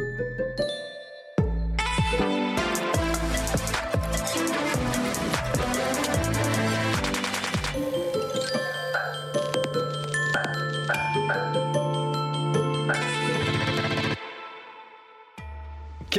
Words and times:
Thank 0.00 0.60
you. 0.60 0.79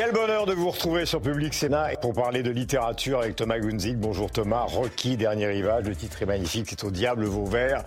Quel 0.03 0.13
bonheur 0.13 0.47
de 0.47 0.53
vous 0.53 0.71
retrouver 0.71 1.05
sur 1.05 1.21
Public 1.21 1.53
Sénat 1.53 1.89
pour 2.01 2.13
parler 2.13 2.41
de 2.41 2.49
littérature 2.49 3.19
avec 3.19 3.35
Thomas 3.35 3.59
Gunzig. 3.59 3.97
Bonjour 3.97 4.31
Thomas, 4.31 4.63
Rocky, 4.63 5.15
Dernier 5.15 5.45
Rivage, 5.45 5.85
le 5.85 5.95
titre 5.95 6.23
est 6.23 6.25
magnifique, 6.25 6.65
c'est 6.67 6.83
au 6.83 6.89
diable 6.89 7.25
vos 7.25 7.45
verts. 7.45 7.83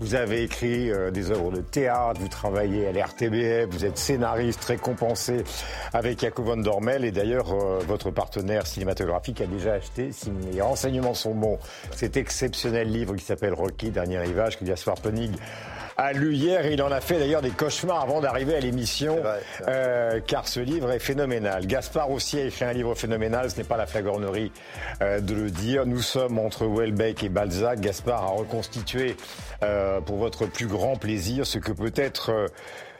Vous 0.00 0.14
avez 0.14 0.44
écrit 0.44 0.90
euh, 0.90 1.10
des 1.10 1.30
œuvres 1.30 1.50
de 1.50 1.60
théâtre, 1.60 2.22
vous 2.22 2.28
travaillez 2.28 2.86
à 2.86 2.92
l'RTBF, 2.92 3.68
vous 3.70 3.84
êtes 3.84 3.98
scénariste 3.98 4.64
récompensé 4.64 5.44
avec 5.92 6.20
Jacob 6.20 6.46
von 6.46 6.56
Dormel 6.56 7.04
et 7.04 7.10
d'ailleurs 7.10 7.52
euh, 7.52 7.80
votre 7.86 8.10
partenaire 8.10 8.66
cinématographique 8.66 9.42
a 9.42 9.46
déjà 9.46 9.74
acheté, 9.74 10.10
si 10.10 10.30
les 10.50 10.62
renseignements 10.62 11.12
sont 11.12 11.34
bons, 11.34 11.58
cet 11.94 12.16
exceptionnel 12.16 12.90
livre 12.90 13.14
qui 13.14 13.26
s'appelle 13.26 13.52
Rocky, 13.52 13.90
Dernier 13.90 14.20
Rivage 14.20 14.58
que 14.58 14.64
Gaspard 14.64 15.02
Penig 15.02 15.32
a 15.98 16.12
lu 16.12 16.32
hier 16.32 16.64
il 16.66 16.80
en 16.80 16.92
a 16.92 17.00
fait 17.00 17.18
d'ailleurs 17.18 17.42
des 17.42 17.50
cauchemars 17.50 18.00
avant 18.00 18.20
d'arriver 18.20 18.54
à 18.54 18.60
l'émission, 18.60 19.18
euh, 19.66 20.20
car 20.24 20.46
ce 20.46 20.60
livre 20.60 20.92
est 20.92 21.00
phénoménal. 21.00 21.66
Gaspard 21.66 22.10
aussi 22.12 22.38
a 22.38 22.44
écrit 22.44 22.64
un 22.64 22.72
livre 22.72 22.94
phénoménal, 22.94 23.50
ce 23.50 23.58
n'est 23.58 23.64
pas 23.64 23.76
la 23.76 23.86
flagornerie 23.86 24.52
euh, 25.02 25.20
de 25.20 25.34
le 25.34 25.50
dire. 25.50 25.86
Nous 25.86 26.00
sommes 26.00 26.38
entre 26.38 26.66
Welbeck 26.66 27.24
et 27.24 27.28
Balzac. 27.28 27.80
Gaspard 27.80 28.22
a 28.22 28.28
reconstitué 28.28 29.16
euh, 29.64 30.00
pour 30.00 30.18
votre 30.18 30.46
plus 30.46 30.66
grand 30.66 30.96
plaisir 30.96 31.46
ce 31.46 31.58
que 31.58 31.72
peut 31.72 31.92
être... 31.96 32.30
Euh, 32.30 32.46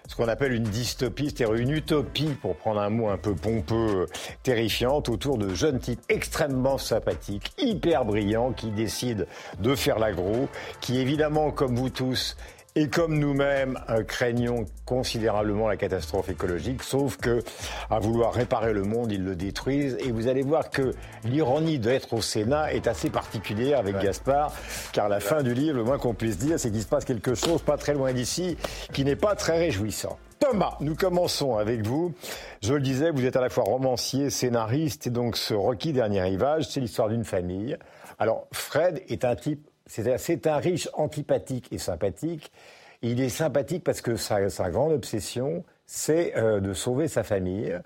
ce 0.08 0.16
qu'on 0.16 0.28
appelle 0.28 0.54
une 0.54 0.62
dystopie, 0.62 1.26
c'est-à-dire 1.26 1.54
une 1.54 1.70
utopie, 1.70 2.34
pour 2.40 2.56
prendre 2.56 2.80
un 2.80 2.88
mot 2.88 3.10
un 3.10 3.18
peu 3.18 3.34
pompeux, 3.34 4.06
terrifiante, 4.42 5.10
autour 5.10 5.36
de 5.36 5.54
jeunes 5.54 5.80
types 5.80 6.00
extrêmement 6.08 6.78
sympathiques, 6.78 7.52
hyper 7.58 8.06
brillants, 8.06 8.52
qui 8.52 8.70
décident 8.70 9.24
de 9.60 9.74
faire 9.74 9.98
l'agro, 9.98 10.48
qui 10.80 10.98
évidemment, 10.98 11.50
comme 11.50 11.76
vous 11.76 11.90
tous, 11.90 12.38
et 12.74 12.88
comme 12.88 13.18
nous-mêmes 13.18 13.78
euh, 13.88 14.04
craignons 14.04 14.66
considérablement 14.84 15.68
la 15.68 15.76
catastrophe 15.76 16.28
écologique, 16.28 16.82
sauf 16.82 17.16
que 17.16 17.42
à 17.90 17.98
vouloir 17.98 18.32
réparer 18.32 18.72
le 18.72 18.82
monde, 18.82 19.10
ils 19.10 19.24
le 19.24 19.34
détruisent. 19.34 19.96
Et 20.00 20.12
vous 20.12 20.28
allez 20.28 20.42
voir 20.42 20.70
que 20.70 20.94
l'ironie 21.24 21.78
d'être 21.78 22.12
au 22.12 22.22
Sénat 22.22 22.72
est 22.72 22.86
assez 22.86 23.10
particulière 23.10 23.78
avec 23.78 23.98
Gaspard, 23.98 24.52
car 24.92 25.08
la 25.08 25.20
fin 25.20 25.42
du 25.42 25.54
livre, 25.54 25.76
le 25.76 25.84
moins 25.84 25.98
qu'on 25.98 26.14
puisse 26.14 26.38
dire, 26.38 26.58
c'est 26.58 26.70
qu'il 26.70 26.82
se 26.82 26.86
passe 26.86 27.04
quelque 27.04 27.34
chose 27.34 27.62
pas 27.62 27.76
très 27.76 27.94
loin 27.94 28.12
d'ici 28.12 28.56
qui 28.92 29.04
n'est 29.04 29.16
pas 29.16 29.34
très 29.34 29.58
réjouissant. 29.58 30.18
Thomas, 30.38 30.76
nous 30.80 30.94
commençons 30.94 31.56
avec 31.56 31.84
vous. 31.84 32.14
Je 32.62 32.74
le 32.74 32.80
disais, 32.80 33.10
vous 33.10 33.24
êtes 33.24 33.36
à 33.36 33.40
la 33.40 33.48
fois 33.48 33.64
romancier, 33.64 34.30
scénariste, 34.30 35.08
et 35.08 35.10
donc 35.10 35.36
ce 35.36 35.52
requis 35.52 35.92
dernier 35.92 36.22
rivage, 36.22 36.68
c'est 36.68 36.80
l'histoire 36.80 37.08
d'une 37.08 37.24
famille. 37.24 37.76
Alors, 38.20 38.46
Fred 38.52 39.02
est 39.08 39.24
un 39.24 39.34
type 39.34 39.66
c'est 39.88 40.46
un 40.46 40.56
riche 40.58 40.88
antipathique 40.94 41.72
et 41.72 41.78
sympathique. 41.78 42.52
Il 43.02 43.20
est 43.20 43.28
sympathique 43.28 43.84
parce 43.84 44.00
que 44.00 44.16
sa, 44.16 44.48
grande 44.70 44.92
obsession, 44.92 45.64
c'est 45.86 46.36
euh, 46.36 46.60
de 46.60 46.74
sauver 46.74 47.08
sa 47.08 47.22
famille. 47.22 47.78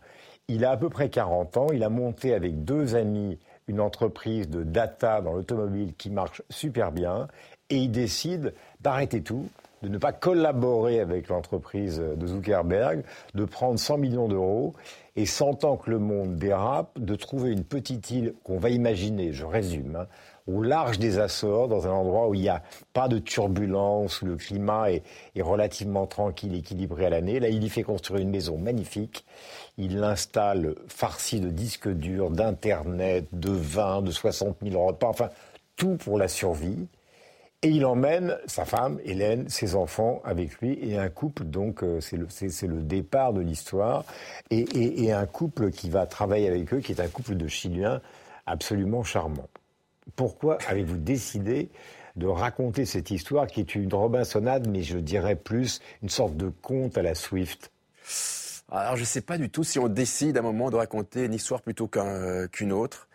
Il 0.48 0.64
a 0.64 0.72
à 0.72 0.76
peu 0.76 0.88
près 0.88 1.08
40 1.08 1.56
ans. 1.56 1.66
Il 1.72 1.84
a 1.84 1.88
monté 1.88 2.34
avec 2.34 2.64
deux 2.64 2.96
amis 2.96 3.38
une 3.68 3.80
entreprise 3.80 4.48
de 4.48 4.64
data 4.64 5.20
dans 5.20 5.32
l'automobile 5.32 5.94
qui 5.96 6.10
marche 6.10 6.42
super 6.50 6.92
bien. 6.92 7.28
Et 7.70 7.76
il 7.76 7.90
décide 7.90 8.54
d'arrêter 8.80 9.22
tout, 9.22 9.48
de 9.82 9.88
ne 9.88 9.98
pas 9.98 10.12
collaborer 10.12 11.00
avec 11.00 11.28
l'entreprise 11.28 11.98
de 11.98 12.26
Zuckerberg, 12.26 13.04
de 13.34 13.44
prendre 13.44 13.78
100 13.78 13.98
millions 13.98 14.28
d'euros 14.28 14.74
et 15.16 15.26
sentant 15.26 15.76
que 15.76 15.90
le 15.90 15.98
monde 15.98 16.36
dérape, 16.36 16.98
de 16.98 17.14
trouver 17.14 17.50
une 17.50 17.64
petite 17.64 18.10
île 18.10 18.34
qu'on 18.44 18.58
va 18.58 18.70
imaginer, 18.70 19.32
je 19.32 19.44
résume, 19.44 19.96
hein, 19.96 20.06
au 20.46 20.62
large 20.62 20.98
des 20.98 21.18
Açores, 21.18 21.68
dans 21.68 21.86
un 21.86 21.90
endroit 21.90 22.28
où 22.28 22.34
il 22.34 22.40
n'y 22.40 22.48
a 22.48 22.62
pas 22.92 23.08
de 23.08 23.18
turbulence, 23.18 24.22
où 24.22 24.26
le 24.26 24.36
climat 24.36 24.90
est, 24.90 25.02
relativement 25.40 26.06
tranquille, 26.06 26.54
équilibré 26.54 27.06
à 27.06 27.10
l'année. 27.10 27.40
Là, 27.40 27.48
il 27.48 27.62
y 27.62 27.68
fait 27.68 27.82
construire 27.82 28.20
une 28.20 28.30
maison 28.30 28.58
magnifique. 28.58 29.24
Il 29.78 29.98
l'installe 29.98 30.74
farci 30.88 31.40
de 31.40 31.50
disques 31.50 31.88
durs, 31.88 32.30
d'Internet, 32.30 33.26
de 33.32 33.50
vin, 33.50 34.02
de 34.02 34.10
60 34.10 34.56
000 34.62 34.86
repas, 34.86 35.08
enfin, 35.08 35.30
tout 35.76 35.96
pour 35.96 36.18
la 36.18 36.28
survie. 36.28 36.86
Et 37.64 37.68
il 37.68 37.86
emmène 37.86 38.36
sa 38.46 38.64
femme, 38.64 38.98
Hélène, 39.04 39.48
ses 39.48 39.76
enfants 39.76 40.20
avec 40.24 40.60
lui 40.60 40.76
et 40.82 40.98
un 40.98 41.08
couple, 41.08 41.44
donc 41.44 41.84
euh, 41.84 42.00
c'est 42.00 42.16
le, 42.16 42.26
le, 42.26 42.82
départ 42.82 43.32
de 43.32 43.40
l'histoire, 43.40 44.04
et, 44.50 44.64
et 45.04 45.12
un 45.12 45.26
couple 45.26 45.70
qui 45.70 45.88
va 45.88 46.06
travailler 46.06 46.48
avec 46.48 46.74
eux, 46.74 46.80
qui 46.80 46.90
est 46.90 47.00
un 47.00 47.06
couple 47.06 47.36
de 47.36 47.46
Chiliens 47.46 48.00
absolument 48.46 49.04
charmant 49.04 49.46
pourquoi 50.16 50.58
avez-vous 50.66 50.96
décidé 50.96 51.70
de 52.16 52.26
raconter 52.26 52.84
cette 52.84 53.10
histoire 53.10 53.46
qui 53.46 53.60
est 53.60 53.74
une 53.74 53.92
Robinsonade, 53.92 54.68
mais 54.68 54.82
je 54.82 54.98
dirais 54.98 55.36
plus 55.36 55.80
une 56.02 56.08
sorte 56.08 56.36
de 56.36 56.48
conte 56.48 56.98
à 56.98 57.02
la 57.02 57.14
Swift? 57.14 57.70
Alors 58.70 58.96
je 58.96 59.02
ne 59.02 59.06
sais 59.06 59.20
pas 59.20 59.38
du 59.38 59.50
tout 59.50 59.64
si 59.64 59.78
on 59.78 59.88
décide 59.88 60.36
à 60.36 60.40
un 60.40 60.42
moment 60.42 60.70
de 60.70 60.76
raconter 60.76 61.24
une 61.24 61.34
histoire 61.34 61.62
plutôt 61.62 61.88
qu'une 61.88 62.72
autre. 62.72 63.08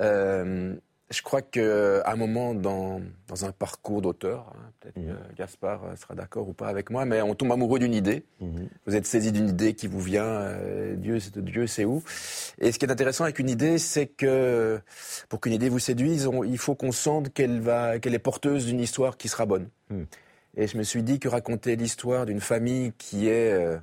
Euh, 0.00 0.74
je 1.10 1.22
crois 1.22 1.40
qu'à 1.40 2.02
un 2.06 2.16
moment 2.16 2.54
dans, 2.54 3.00
dans, 3.28 3.44
un 3.44 3.52
parcours 3.52 4.02
d'auteur, 4.02 4.52
hein, 4.54 4.70
peut-être 4.80 4.94
que 4.94 5.36
Gaspard 5.36 5.84
euh, 5.84 5.96
sera 5.96 6.14
d'accord 6.14 6.48
ou 6.48 6.52
pas 6.52 6.68
avec 6.68 6.90
moi, 6.90 7.04
mais 7.04 7.22
on 7.22 7.34
tombe 7.34 7.50
amoureux 7.52 7.78
d'une 7.78 7.94
idée. 7.94 8.24
Mhm. 8.40 8.68
Vous 8.86 8.94
êtes 8.94 9.06
saisi 9.06 9.32
d'une 9.32 9.48
idée 9.48 9.74
qui 9.74 9.86
vous 9.86 10.00
vient, 10.00 10.24
euh, 10.24 10.96
Dieu, 10.96 11.18
Dieu 11.36 11.66
sait 11.66 11.84
où. 11.84 12.02
Et 12.58 12.72
ce 12.72 12.78
qui 12.78 12.84
est 12.84 12.90
intéressant 12.90 13.24
avec 13.24 13.38
une 13.38 13.48
idée, 13.48 13.78
c'est 13.78 14.06
que 14.06 14.80
pour 15.28 15.40
qu'une 15.40 15.54
idée 15.54 15.70
vous 15.70 15.78
séduise, 15.78 16.28
il 16.44 16.58
faut 16.58 16.74
qu'on 16.74 16.92
sente 16.92 17.32
qu'elle 17.32 17.60
va, 17.60 17.98
qu'elle 17.98 18.14
est 18.14 18.18
porteuse 18.18 18.66
d'une 18.66 18.80
histoire 18.80 19.16
qui 19.16 19.28
sera 19.28 19.46
bonne. 19.46 19.68
Mhm. 19.90 20.06
Et 20.56 20.66
je 20.66 20.76
me 20.76 20.82
suis 20.82 21.02
dit 21.02 21.20
que 21.20 21.28
raconter 21.28 21.76
l'histoire 21.76 22.26
d'une 22.26 22.40
famille 22.40 22.92
qui 22.98 23.28
est 23.28 23.52
euh, 23.52 23.78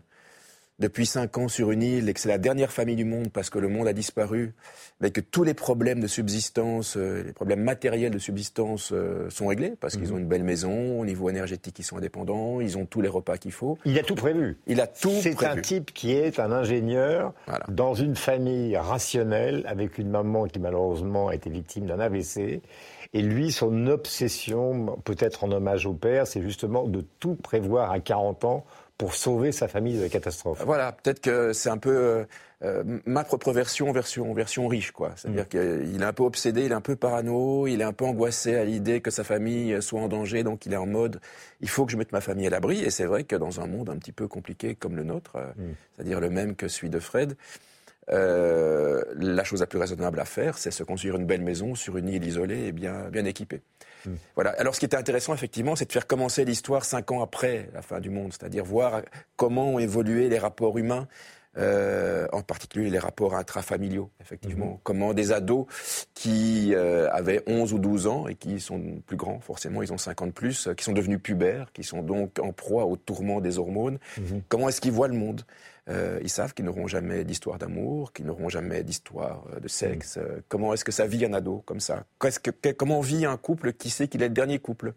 depuis 0.80 1.06
cinq 1.06 1.38
ans 1.38 1.48
sur 1.48 1.72
une 1.72 1.82
île 1.82 2.10
et 2.10 2.14
que 2.14 2.20
c'est 2.20 2.30
la 2.30 2.38
dernière 2.38 2.72
famille 2.72 2.96
du 2.96 3.06
monde 3.06 3.30
parce 3.32 3.50
que 3.50 3.60
le 3.60 3.70
monde 3.70 3.88
a 3.88 3.94
disparu, 3.94 4.54
mais 5.00 5.12
que 5.12 5.22
tous 5.22 5.44
les 5.44 5.54
problèmes 5.54 6.02
de 6.02 6.08
subsistance, 6.08 6.98
euh, 6.98 7.24
les 7.24 7.34
problèmes 7.34 7.62
matériels 7.62 8.12
de 8.12 8.20
subsistance 8.20 8.92
euh, 8.92 9.30
sont 9.30 9.48
réglés 9.48 9.74
parce 9.80 9.96
qu'ils 9.96 10.08
mhm. 10.10 10.16
ont 10.16 10.18
une 10.18 10.28
belle 10.28 10.44
maison, 10.44 11.00
au 11.00 11.06
niveau 11.06 11.30
énergétique 11.30 11.80
ils 11.80 11.84
sont 11.84 11.98
indépendants, 11.98 12.60
ils 12.60 12.78
ont 12.78 12.86
tous 12.86 13.02
les 13.02 13.08
repas 13.08 13.38
qu'il 13.38 13.54
faut. 13.54 13.78
Il 13.86 13.98
a 13.98 14.04
tout 14.04 14.16
prévu. 14.16 14.58
Il 14.68 14.82
a 14.82 14.88
tout 14.88 15.10
prévu. 15.10 15.36
C'est 15.40 15.46
un 15.46 15.62
type 15.62 15.94
qui 15.94 16.12
est 16.12 16.40
un 16.40 16.52
ingénieur 16.52 17.34
dans 17.70 17.94
une 17.94 18.16
famille 18.16 18.76
rationnelle 18.76 19.64
avec 19.68 19.98
une 19.98 20.10
maman 20.10 20.46
qui 20.46 20.60
malheureusement 20.60 21.30
a 21.30 21.36
été 21.36 21.50
victime 21.50 21.86
d'un 21.86 22.00
AVC. 22.00 22.62
Et 23.14 23.22
lui, 23.22 23.54
son 23.54 23.88
obsession, 23.88 24.98
peut-être 25.06 25.46
en 25.46 25.52
hommage 25.54 25.86
au 25.86 25.94
père, 25.94 26.28
c'est 26.28 26.42
justement 26.42 26.86
de 26.86 27.00
tout 27.20 27.36
prévoir 27.36 27.92
à 27.92 28.02
40 28.02 28.44
ans 28.44 28.66
pour 28.98 29.14
sauver 29.14 29.52
sa 29.52 29.68
famille 29.68 29.98
de 29.98 30.04
la 30.04 30.10
catastrophe. 30.10 30.62
Voilà, 30.66 30.94
peut-être 30.94 31.20
que 31.20 31.52
c'est 31.52 31.70
un 31.70 31.78
peu 31.78 31.96
euh, 31.96 32.26
euh, 32.64 32.84
ma 33.06 33.26
propre 33.26 33.52
version, 33.52 33.92
version, 33.92 34.34
version 34.34 34.68
riche, 34.68 34.92
quoi. 34.92 35.12
C'est-à-dire 35.18 35.46
mm. 35.46 35.84
qu'il 35.84 36.02
est 36.02 36.06
un 36.06 36.14
peu 36.14 36.24
obsédé, 36.24 36.66
il 36.66 36.72
est 36.72 36.76
un 36.76 36.82
peu 36.82 36.96
parano, 36.96 37.68
il 37.68 37.82
est 37.82 37.86
un 37.86 37.92
peu 37.92 38.06
angoissé 38.06 38.56
à 38.56 38.64
l'idée 38.64 39.02
que 39.02 39.12
sa 39.12 39.26
famille 39.26 39.82
soit 39.82 40.00
en 40.00 40.08
danger, 40.08 40.44
donc 40.44 40.66
il 40.66 40.74
est 40.74 40.78
en 40.78 40.86
mode, 40.86 41.20
il 41.60 41.70
faut 41.70 41.86
que 41.86 41.92
je 41.92 41.98
mette 41.98 42.14
ma 42.14 42.22
famille 42.22 42.48
à 42.48 42.50
l'abri. 42.50 42.80
Et 42.84 42.90
c'est 42.90 43.06
vrai 43.06 43.26
que 43.26 43.36
dans 43.36 43.60
un 43.60 43.68
monde 43.68 43.90
un 43.90 43.98
petit 43.98 44.14
peu 44.14 44.28
compliqué 44.30 44.76
comme 44.76 44.96
le 44.96 45.04
nôtre, 45.04 45.36
euh, 45.36 45.48
mm. 45.58 45.76
c'est-à-dire 45.96 46.20
le 46.22 46.30
même 46.30 46.56
que 46.56 46.70
celui 46.70 46.90
de 46.90 47.00
Fred, 47.00 47.36
la 48.08 49.44
chose 49.44 49.62
la 49.62 49.68
plus 49.68 49.80
raisonnable 49.80 50.20
à 50.20 50.26
faire, 50.26 50.58
c'est 50.58 50.72
se 50.72 50.84
construire 50.84 51.16
une 51.16 51.26
belle 51.26 51.42
maison 51.42 51.74
sur 51.74 51.98
une 51.98 52.08
île 52.08 52.24
isolée 52.24 52.68
et 52.68 52.72
bien, 52.72 53.10
bien 53.10 53.26
équipée. 53.26 53.62
Voilà. 54.36 54.52
Alors, 54.58 54.76
ce 54.76 54.80
qui 54.80 54.86
était 54.86 54.98
intéressant, 54.98 55.34
effectivement, 55.34 55.76
c'est 55.76 55.86
de 55.86 55.92
faire 55.92 56.08
commencer 56.08 56.46
l'histoire 56.46 56.86
cinq 56.86 57.12
ans 57.12 57.22
après 57.22 57.70
la 57.74 57.82
fin 57.82 58.00
du 58.00 58.10
monde, 58.10 58.34
c'est-à-dire 58.34 58.64
voir 58.64 59.02
comment 59.36 59.70
ont 59.70 59.80
évolué 59.80 60.30
les 60.30 60.40
rapports 60.40 60.78
humains. 60.78 61.08
Euh, 61.58 62.28
en 62.34 62.42
particulier 62.42 62.90
les 62.90 63.00
rapports 63.00 63.34
intrafamiliaux, 63.34 64.10
effectivement. 64.20 64.72
Mhm. 64.72 64.78
Comment 64.84 65.14
des 65.14 65.32
ados 65.32 65.68
qui 66.14 66.76
euh, 66.76 67.10
avaient 67.12 67.44
11 67.48 67.72
ou 67.72 67.80
12 67.80 68.08
ans 68.08 68.28
et 68.28 68.36
qui 68.36 68.60
sont 68.60 69.02
plus 69.08 69.16
grands, 69.16 69.40
forcément, 69.40 69.82
ils 69.82 69.94
ont 69.94 69.98
50 69.98 70.34
plus, 70.34 70.68
qui 70.76 70.84
sont 70.84 70.92
devenus 70.92 71.22
pubères, 71.24 71.72
qui 71.72 71.86
sont 71.86 72.02
donc 72.02 72.40
en 72.40 72.52
proie 72.52 72.84
au 72.84 72.98
tourment 72.98 73.40
des 73.40 73.58
hormones, 73.58 74.00
mhm. 74.18 74.42
comment 74.50 74.68
est-ce 74.68 74.82
qu'ils 74.82 74.92
voient 74.92 75.08
le 75.08 75.14
monde? 75.14 75.44
Euh, 75.88 76.20
ils 76.24 76.30
savent 76.30 76.54
qu'ils 76.54 76.66
n'auront 76.66 76.88
jamais 76.88 77.24
d'histoire 77.24 77.60
d'amour, 77.60 78.12
qu'ils 78.12 78.26
n'auront 78.26 78.50
jamais 78.50 78.84
d'histoire 78.84 79.46
euh, 79.54 79.60
de 79.60 79.68
sexe. 79.68 80.18
Mm. 80.18 80.22
Euh, 80.22 80.40
comment 80.50 80.74
est-ce 80.74 80.84
que 80.84 80.92
ça 80.92 81.06
vit 81.06 81.26
un 81.26 81.34
ado 81.34 81.62
comme 81.66 81.80
ça? 81.80 82.06
Que, 82.20 82.72
Comment 82.72 83.02
vit 83.02 83.26
un 83.26 83.38
couple 83.38 83.74
qui 83.74 83.90
sait 83.90 84.08
qu'il 84.08 84.24
est 84.24 84.28
le 84.28 84.34
dernier 84.34 84.60
couple? 84.60 84.94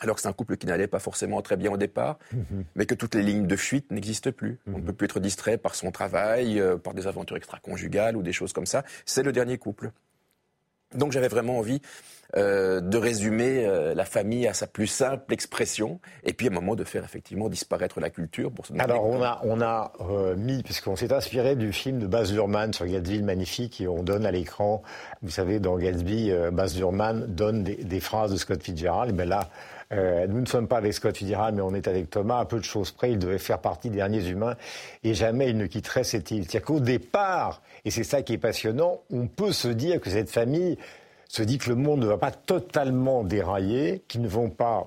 Alors 0.00 0.16
que 0.16 0.22
c'est 0.22 0.28
un 0.28 0.32
couple 0.32 0.56
qui 0.56 0.66
n'allait 0.66 0.88
pas 0.88 0.98
forcément 0.98 1.40
très 1.40 1.56
bien 1.56 1.70
au 1.70 1.76
départ, 1.76 2.18
mm-hmm. 2.34 2.64
mais 2.74 2.84
que 2.84 2.94
toutes 2.94 3.14
les 3.14 3.22
lignes 3.22 3.46
de 3.46 3.56
fuite 3.56 3.90
n'existent 3.92 4.32
plus. 4.32 4.58
On 4.66 4.72
ne 4.72 4.76
mm-hmm. 4.76 4.84
peut 4.84 4.92
plus 4.92 5.04
être 5.06 5.20
distrait 5.20 5.56
par 5.56 5.74
son 5.74 5.90
travail, 5.92 6.62
par 6.82 6.94
des 6.94 7.06
aventures 7.06 7.36
extra-conjugales 7.36 8.16
ou 8.16 8.22
des 8.22 8.32
choses 8.32 8.52
comme 8.52 8.66
ça. 8.66 8.84
C'est 9.06 9.22
le 9.22 9.32
dernier 9.32 9.56
couple. 9.56 9.92
Donc 10.94 11.12
j'avais 11.12 11.28
vraiment 11.28 11.58
envie 11.58 11.80
euh, 12.36 12.80
de 12.80 12.98
résumer 12.98 13.64
euh, 13.64 13.94
la 13.94 14.04
famille 14.04 14.48
à 14.48 14.54
sa 14.54 14.66
plus 14.66 14.88
simple 14.88 15.32
expression, 15.32 16.00
et 16.24 16.32
puis 16.32 16.48
à 16.48 16.50
un 16.50 16.54
moment 16.54 16.74
de 16.74 16.82
faire 16.82 17.04
effectivement 17.04 17.48
disparaître 17.48 18.00
la 18.00 18.10
culture 18.10 18.50
pour 18.50 18.66
se 18.66 18.72
Alors 18.76 19.06
on 19.06 19.22
a, 19.22 19.40
on 19.44 19.60
a 19.60 19.92
euh, 20.00 20.34
mis, 20.34 20.64
puisqu'on 20.64 20.96
s'est 20.96 21.12
inspiré 21.12 21.54
du 21.54 21.72
film 21.72 22.00
de 22.00 22.08
Baz 22.08 22.32
Luhrmann 22.32 22.72
sur 22.72 22.86
Gatsby 22.86 23.18
le 23.18 23.24
magnifique, 23.24 23.80
et 23.80 23.86
on 23.86 24.02
donne 24.02 24.26
à 24.26 24.32
l'écran, 24.32 24.82
vous 25.22 25.30
savez, 25.30 25.60
dans 25.60 25.76
Gatsby, 25.76 26.32
Baz 26.50 26.76
Luhrmann 26.76 27.26
donne 27.28 27.62
des, 27.62 28.00
phrases 28.00 28.32
de 28.32 28.36
Scott 28.36 28.60
Fitzgerald, 28.64 29.10
et 29.10 29.12
bien 29.12 29.26
là, 29.26 29.48
nous 29.92 30.40
ne 30.40 30.46
sommes 30.46 30.68
pas 30.68 30.78
avec 30.78 30.92
Scott 30.94 31.16
Fitzgerald, 31.16 31.54
mais 31.54 31.62
on 31.62 31.74
est 31.74 31.86
avec 31.88 32.10
Thomas. 32.10 32.38
À 32.38 32.44
peu 32.44 32.58
de 32.58 32.64
choses 32.64 32.90
près, 32.90 33.12
il 33.12 33.18
devait 33.18 33.38
faire 33.38 33.60
partie 33.60 33.90
des 33.90 33.96
derniers 33.96 34.26
humains 34.28 34.56
et 35.02 35.14
jamais 35.14 35.50
il 35.50 35.56
ne 35.56 35.66
quitterait 35.66 36.04
cette 36.04 36.30
île. 36.30 36.44
C'est-à-dire 36.44 36.66
qu'au 36.66 36.80
départ, 36.80 37.62
et 37.84 37.90
c'est 37.90 38.04
ça 38.04 38.22
qui 38.22 38.32
est 38.32 38.38
passionnant, 38.38 39.00
on 39.10 39.26
peut 39.26 39.52
se 39.52 39.68
dire 39.68 40.00
que 40.00 40.10
cette 40.10 40.30
famille 40.30 40.78
se 41.28 41.42
dit 41.42 41.58
que 41.58 41.68
le 41.68 41.76
monde 41.76 42.00
ne 42.00 42.06
va 42.06 42.18
pas 42.18 42.30
totalement 42.30 43.24
dérailler, 43.24 44.02
qu'ils 44.08 44.22
ne 44.22 44.28
vont 44.28 44.50
pas, 44.50 44.86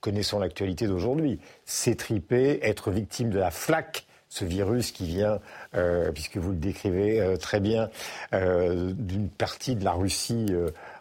connaissant 0.00 0.38
l'actualité 0.38 0.86
d'aujourd'hui, 0.86 1.40
s'étriper, 1.64 2.58
être 2.62 2.90
victimes 2.90 3.30
de 3.30 3.38
la 3.38 3.50
flaque 3.50 4.06
ce 4.34 4.44
virus 4.44 4.90
qui 4.90 5.06
vient, 5.06 5.38
euh, 5.76 6.10
puisque 6.10 6.38
vous 6.38 6.50
le 6.50 6.56
décrivez 6.56 7.20
euh, 7.20 7.36
très 7.36 7.60
bien, 7.60 7.88
euh, 8.32 8.92
d'une 8.92 9.28
partie 9.28 9.76
de 9.76 9.84
la 9.84 9.92
Russie 9.92 10.52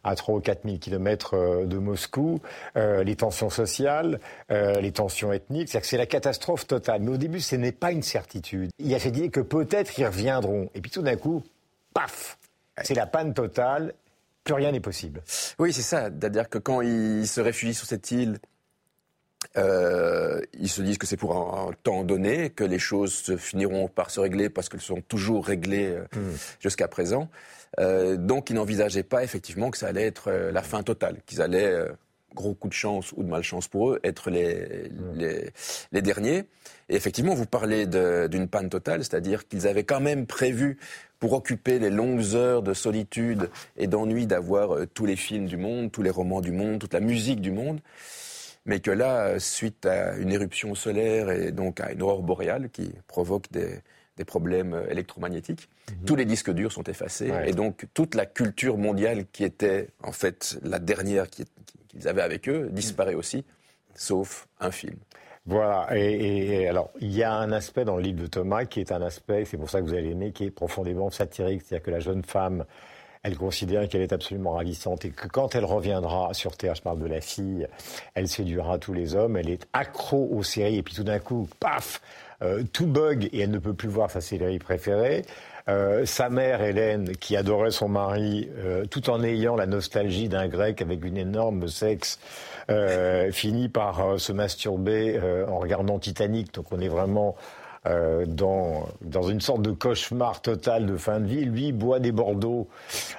à 0.03 0.15
3 0.15 0.35
ou 0.35 0.39
4 0.39 0.61
000 0.65 0.77
kilomètres 0.77 1.65
de 1.65 1.77
Moscou, 1.77 2.41
les 2.75 3.15
tensions 3.15 3.49
sociales, 3.49 4.19
les 4.49 4.91
tensions 4.91 5.31
ethniques, 5.31 5.69
c'est-à-dire 5.69 5.81
que 5.81 5.87
c'est 5.87 5.97
la 5.97 6.05
catastrophe 6.05 6.67
totale. 6.67 7.01
Mais 7.01 7.11
au 7.11 7.17
début, 7.17 7.39
ce 7.39 7.55
n'est 7.55 7.71
pas 7.71 7.91
une 7.91 8.03
certitude. 8.03 8.69
Il 8.79 8.87
y 8.87 8.95
a 8.95 8.99
cette 8.99 9.17
idée 9.17 9.29
que 9.29 9.39
peut-être 9.39 9.97
ils 9.97 10.05
reviendront. 10.05 10.69
Et 10.75 10.81
puis 10.81 10.91
tout 10.91 11.01
d'un 11.01 11.15
coup, 11.15 11.43
paf 11.93 12.37
C'est 12.83 12.95
la 12.95 13.07
panne 13.07 13.33
totale 13.33 13.93
plus 14.43 14.53
rien 14.53 14.73
n'est 14.73 14.81
possible. 14.81 15.21
Oui, 15.57 15.71
c'est 15.71 15.81
ça. 15.81 16.09
C'est-à-dire 16.09 16.49
que 16.49 16.57
quand 16.57 16.81
ils 16.81 17.27
se 17.27 17.39
réfugient 17.39 17.73
sur 17.73 17.87
cette 17.87 18.11
île, 18.11 18.39
euh, 19.57 20.41
ils 20.59 20.69
se 20.69 20.81
disent 20.81 20.97
que 20.97 21.07
c'est 21.07 21.17
pour 21.17 21.35
un, 21.35 21.71
temps 21.83 22.03
donné, 22.03 22.49
que 22.49 22.63
les 22.63 22.79
choses 22.79 23.35
finiront 23.37 23.87
par 23.87 24.09
se 24.09 24.19
régler 24.19 24.49
parce 24.49 24.69
qu'elles 24.69 24.81
sont 24.81 25.01
toujours 25.01 25.45
réglées 25.45 25.95
euh, 25.95 26.05
hmm. 26.15 26.35
jusqu'à 26.59 26.87
présent. 26.87 27.29
Euh, 27.79 28.17
donc 28.17 28.49
ils 28.49 28.55
n'envisageaient 28.55 29.03
pas 29.03 29.23
effectivement 29.23 29.71
que 29.71 29.77
ça 29.77 29.87
allait 29.87 30.05
être 30.05 30.31
la 30.31 30.61
fin 30.61 30.83
totale, 30.83 31.17
qu'ils 31.25 31.41
allaient, 31.41 31.87
gros 32.35 32.53
coup 32.53 32.67
de 32.67 32.73
chance 32.73 33.13
ou 33.15 33.23
de 33.23 33.29
malchance 33.29 33.67
pour 33.67 33.91
eux, 33.91 33.99
être 34.03 34.29
les, 34.29 34.89
hmm. 34.89 35.17
les, 35.17 35.49
les 35.91 36.01
derniers. 36.01 36.45
Et 36.89 36.95
effectivement, 36.95 37.33
vous 37.33 37.45
parlez 37.45 37.85
d'une 37.85 38.47
panne 38.47 38.69
totale, 38.69 39.03
c'est-à-dire 39.03 39.47
qu'ils 39.47 39.67
avaient 39.67 39.83
quand 39.83 40.01
même 40.01 40.25
prévu 40.25 40.77
pour 41.23 41.31
occuper 41.31 41.79
les 41.79 41.89
longues 41.89 42.35
heures 42.35 42.61
de 42.61 42.73
solitude 42.73 43.49
et 43.77 43.87
d'ennui 43.87 44.27
d'avoir 44.27 44.75
euh, 44.75 44.85
tous 44.85 45.05
les 45.05 45.15
films 45.15 45.45
du 45.45 45.55
monde, 45.55 45.89
tous 45.89 46.01
les 46.01 46.09
romans 46.09 46.41
du 46.41 46.51
monde, 46.51 46.79
toute 46.79 46.93
la 46.93 46.99
musique 46.99 47.39
du 47.39 47.51
monde, 47.51 47.79
mais 48.65 48.79
que 48.79 48.91
là, 48.91 49.27
euh, 49.27 49.39
suite 49.39 49.85
à 49.85 50.15
une 50.17 50.31
éruption 50.31 50.75
solaire 50.75 51.29
et 51.29 51.51
donc 51.51 51.79
à 51.79 51.91
une 51.91 52.01
aurore 52.01 52.23
boréale 52.23 52.69
qui 52.69 52.91
provoque 53.07 53.51
des, 53.51 53.81
problèmes 54.25 54.73
euh, 54.73 54.89
électromagnétiques, 54.89 55.69
mhm. 55.89 56.05
tous 56.05 56.15
les 56.15 56.25
disques 56.25 56.51
durs 56.51 56.71
sont 56.71 56.83
effacés 56.83 57.31
et 57.45 57.51
donc 57.51 57.87
toute 57.93 58.15
la 58.15 58.25
culture 58.25 58.77
mondiale 58.77 59.25
qui 59.31 59.43
était 59.43 59.89
en 60.01 60.13
fait 60.13 60.57
la 60.63 60.79
dernière 60.79 61.27
qu'ils 61.29 62.07
avaient 62.07 62.21
avec 62.21 62.47
eux 62.47 62.69
disparaît 62.71 63.15
aussi, 63.15 63.43
sauf 63.95 64.47
un 64.59 64.71
film. 64.71 64.95
Voilà. 65.45 65.87
Et, 65.95 66.67
alors, 66.67 66.91
il 67.01 67.11
y 67.11 67.23
a 67.23 67.33
un 67.33 67.51
aspect 67.51 67.83
dans 67.83 67.97
le 67.97 68.03
livre 68.03 68.21
de 68.21 68.27
Thomas 68.27 68.65
qui 68.65 68.79
est 68.79 68.91
un 68.91 69.01
aspect, 69.01 69.45
c'est 69.45 69.57
pour 69.57 69.69
ça 69.69 69.81
que 69.81 69.85
vous 69.85 69.93
allez 69.93 70.11
aimer, 70.11 70.31
qui 70.31 70.45
est 70.45 70.51
profondément 70.51 71.09
satirique. 71.09 71.63
C'est-à-dire 71.65 71.85
que 71.85 71.91
la 71.91 71.99
jeune 71.99 72.23
femme, 72.23 72.65
elle 73.23 73.37
considère 73.37 73.87
qu'elle 73.87 74.01
est 74.01 74.13
absolument 74.13 74.51
ravissante 74.51 75.05
et 75.05 75.09
que 75.09 75.27
quand 75.27 75.55
elle 75.55 75.65
reviendra 75.65 76.33
sur 76.33 76.55
Terre, 76.57 76.75
je 76.75 76.81
parle 76.81 76.99
de 76.99 77.07
la 77.07 77.21
fille, 77.21 77.67
elle 78.15 78.27
séduira 78.27 78.77
tous 78.77 78.93
les 78.93 79.15
hommes. 79.15 79.37
Elle 79.37 79.49
est 79.49 79.65
accro 79.73 80.29
aux 80.31 80.43
séries 80.43 80.77
et 80.77 80.83
puis 80.83 80.93
tout 80.93 81.03
d'un 81.03 81.19
coup, 81.19 81.47
paf, 81.59 82.01
euh, 82.41 82.63
tout 82.73 82.87
bug 82.87 83.29
et 83.31 83.39
elle 83.39 83.51
ne 83.51 83.59
peut 83.59 83.73
plus 83.73 83.89
voir 83.89 84.11
sa 84.11 84.21
série 84.21 84.59
préférée. 84.59 85.23
Euh, 85.69 86.05
sa 86.05 86.29
mère, 86.29 86.61
Hélène, 86.61 87.15
qui 87.15 87.37
adorait 87.37 87.71
son 87.71 87.87
mari, 87.87 88.49
euh, 88.57 88.85
tout 88.85 89.09
en 89.09 89.23
ayant 89.23 89.55
la 89.55 89.65
nostalgie 89.65 90.27
d'un 90.27 90.47
grec 90.47 90.81
avec 90.81 91.05
une 91.05 91.15
énorme 91.17 91.69
sexe, 91.69 92.19
euh, 92.69 93.31
finit 93.31 93.69
par 93.69 94.05
euh, 94.05 94.17
se 94.17 94.33
masturber 94.33 95.17
euh, 95.17 95.47
en 95.47 95.59
regardant 95.59 95.99
Titanic. 95.99 96.53
Donc 96.53 96.65
on 96.71 96.79
est 96.81 96.89
vraiment 96.89 97.35
euh, 97.85 98.25
dans, 98.25 98.87
dans 99.01 99.23
une 99.23 99.41
sorte 99.41 99.61
de 99.61 99.71
cauchemar 99.71 100.41
total 100.41 100.85
de 100.85 100.95
fin 100.95 101.19
de 101.19 101.27
vie. 101.27 101.43
Lui 101.43 101.71
boit 101.73 101.99
des 101.99 102.13
Bordeaux 102.13 102.67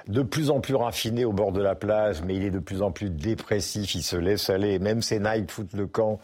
de 0.09 0.23
plus 0.23 0.51
en 0.51 0.61
plus 0.61 0.75
raffinés 0.75 1.27
au 1.27 1.33
bord 1.33 1.53
de 1.53 1.63
la 1.63 1.75
plage, 1.75 2.23
mais 2.23 2.35
il 2.35 2.45
est 2.45 2.51
de 2.51 2.59
plus 2.59 2.81
en 2.81 2.91
plus 2.91 3.11
dépressif, 3.11 3.95
il 3.95 4.03
se 4.03 4.17
laisse 4.17 4.49
aller. 4.49 4.79
Même 4.79 5.03
ses 5.03 5.21
Nike 5.21 5.51
foutent 5.51 5.75
le 5.75 5.87
camp 5.87 6.19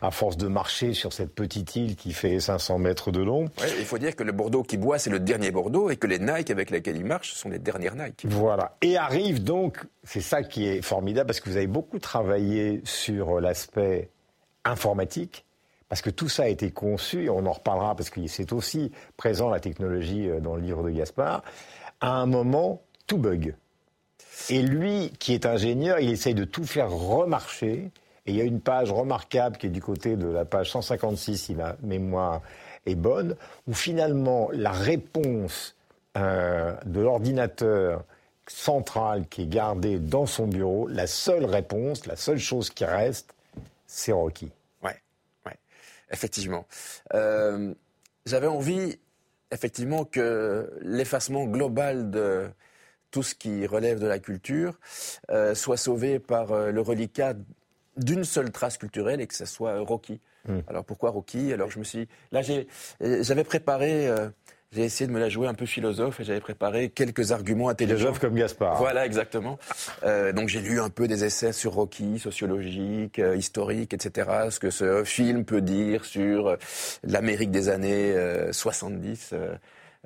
à 0.00 0.10
force 0.10 0.36
de 0.36 0.48
marcher 0.48 0.94
sur 0.94 1.12
cette 1.12 1.34
petite 1.34 1.76
île 1.76 1.96
qui 1.96 2.12
fait 2.12 2.40
500 2.40 2.78
mètres 2.78 3.10
de 3.10 3.20
long. 3.20 3.50
il 3.78 3.84
faut 3.84 3.98
dire 3.98 4.16
que 4.16 4.22
le 4.22 4.32
Bordeaux 4.32 4.62
qu'il 4.62 4.80
boit, 4.80 4.98
c'est 4.98 5.10
le 5.10 5.20
dernier 5.20 5.50
Bordeaux 5.50 5.90
et 5.90 5.96
que 5.96 6.06
les 6.06 6.18
Nike 6.18 6.50
avec 6.50 6.70
lesquels 6.70 6.96
il 6.96 7.04
marche 7.04 7.34
sont 7.34 7.50
les 7.50 7.58
dernières 7.58 7.94
Nike. 7.94 8.24
Voilà. 8.24 8.76
Et 8.80 8.96
arrive 8.96 9.42
donc, 9.44 9.84
c'est 10.04 10.20
ça 10.20 10.42
qui 10.42 10.66
est 10.66 10.82
formidable, 10.82 11.26
parce 11.26 11.40
que 11.40 11.50
vous 11.50 11.56
avez 11.56 11.66
beaucoup 11.66 11.98
travaillé 11.98 12.80
sur 12.84 13.40
l'aspect 13.40 14.08
informatique 14.64 15.44
parce 15.92 16.00
que 16.00 16.08
tout 16.08 16.30
ça 16.30 16.44
a 16.44 16.48
été 16.48 16.70
conçu, 16.70 17.24
et 17.24 17.28
on 17.28 17.44
en 17.44 17.52
reparlera 17.52 17.94
parce 17.94 18.08
que 18.08 18.26
c'est 18.26 18.54
aussi 18.54 18.92
présent 19.18 19.50
la 19.50 19.60
technologie 19.60 20.26
euh, 20.26 20.40
dans 20.40 20.56
le 20.56 20.62
livre 20.62 20.82
de 20.84 20.88
Gaspard, 20.88 21.42
à 22.00 22.12
un 22.12 22.24
moment, 22.24 22.80
tout 23.06 23.18
bug. 23.18 23.54
Et 24.48 24.62
lui, 24.62 25.12
qui 25.18 25.34
est 25.34 25.44
ingénieur, 25.44 26.00
il 26.00 26.10
essaye 26.10 26.32
de 26.32 26.44
tout 26.44 26.64
faire 26.64 26.90
remarcher. 26.90 27.90
Et 28.24 28.32
il 28.32 28.36
y 28.36 28.40
a 28.40 28.44
une 28.44 28.62
page 28.62 28.90
remarquable 28.90 29.58
qui 29.58 29.66
est 29.66 29.68
du 29.68 29.82
côté 29.82 30.16
de 30.16 30.28
la 30.28 30.46
page 30.46 30.70
156, 30.70 31.36
si 31.36 31.54
ma 31.54 31.76
mémoire 31.82 32.40
est 32.86 32.94
bonne, 32.94 33.36
où 33.68 33.74
finalement 33.74 34.48
la 34.50 34.72
réponse 34.72 35.76
euh, 36.16 36.74
de 36.86 37.00
l'ordinateur 37.00 38.02
central 38.46 39.26
qui 39.28 39.42
est 39.42 39.46
gardé 39.46 39.98
dans 39.98 40.24
son 40.24 40.46
bureau, 40.46 40.88
la 40.88 41.06
seule 41.06 41.44
réponse, 41.44 42.06
la 42.06 42.16
seule 42.16 42.38
chose 42.38 42.70
qui 42.70 42.86
reste, 42.86 43.34
c'est 43.86 44.12
Rocky. 44.12 44.50
Effectivement. 46.12 46.66
Euh, 47.14 47.74
j'avais 48.26 48.46
envie, 48.46 48.98
effectivement, 49.50 50.04
que 50.04 50.70
l'effacement 50.82 51.44
global 51.44 52.10
de 52.10 52.48
tout 53.10 53.22
ce 53.22 53.34
qui 53.34 53.66
relève 53.66 53.98
de 53.98 54.06
la 54.06 54.18
culture 54.18 54.78
euh, 55.30 55.54
soit 55.54 55.76
sauvé 55.76 56.18
par 56.18 56.52
euh, 56.52 56.70
le 56.70 56.80
reliquat 56.80 57.34
d'une 57.96 58.24
seule 58.24 58.50
trace 58.50 58.78
culturelle 58.78 59.20
et 59.20 59.26
que 59.26 59.34
ce 59.34 59.44
soit 59.44 59.78
Rocky. 59.80 60.20
Hmm. 60.48 60.60
Alors 60.66 60.84
pourquoi 60.84 61.10
Rocky? 61.10 61.52
Alors 61.52 61.70
je 61.70 61.78
me 61.78 61.84
suis, 61.84 62.08
là 62.30 62.40
j'avais 63.00 63.44
préparé 63.44 64.08
j'ai 64.72 64.84
essayé 64.84 65.06
de 65.06 65.12
me 65.12 65.20
la 65.20 65.28
jouer 65.28 65.48
un 65.48 65.54
peu 65.54 65.66
philosophe 65.66 66.20
et 66.20 66.24
j'avais 66.24 66.40
préparé 66.40 66.88
quelques 66.88 67.32
arguments 67.32 67.68
intelligents. 67.68 67.98
Philosophe 67.98 68.18
comme 68.20 68.34
Gaspard. 68.34 68.76
Voilà, 68.78 69.06
exactement. 69.06 69.58
Euh, 70.04 70.32
donc 70.32 70.48
j'ai 70.48 70.60
lu 70.60 70.80
un 70.80 70.90
peu 70.90 71.08
des 71.08 71.24
essais 71.24 71.52
sur 71.52 71.74
Rocky, 71.74 72.18
sociologiques, 72.18 73.18
euh, 73.18 73.36
historiques, 73.36 73.94
etc. 73.94 74.28
Ce 74.50 74.58
que 74.58 74.70
ce 74.70 75.04
film 75.04 75.44
peut 75.44 75.60
dire 75.60 76.04
sur 76.04 76.48
euh, 76.48 76.56
l'Amérique 77.04 77.50
des 77.50 77.68
années 77.68 78.14
70. 78.50 79.34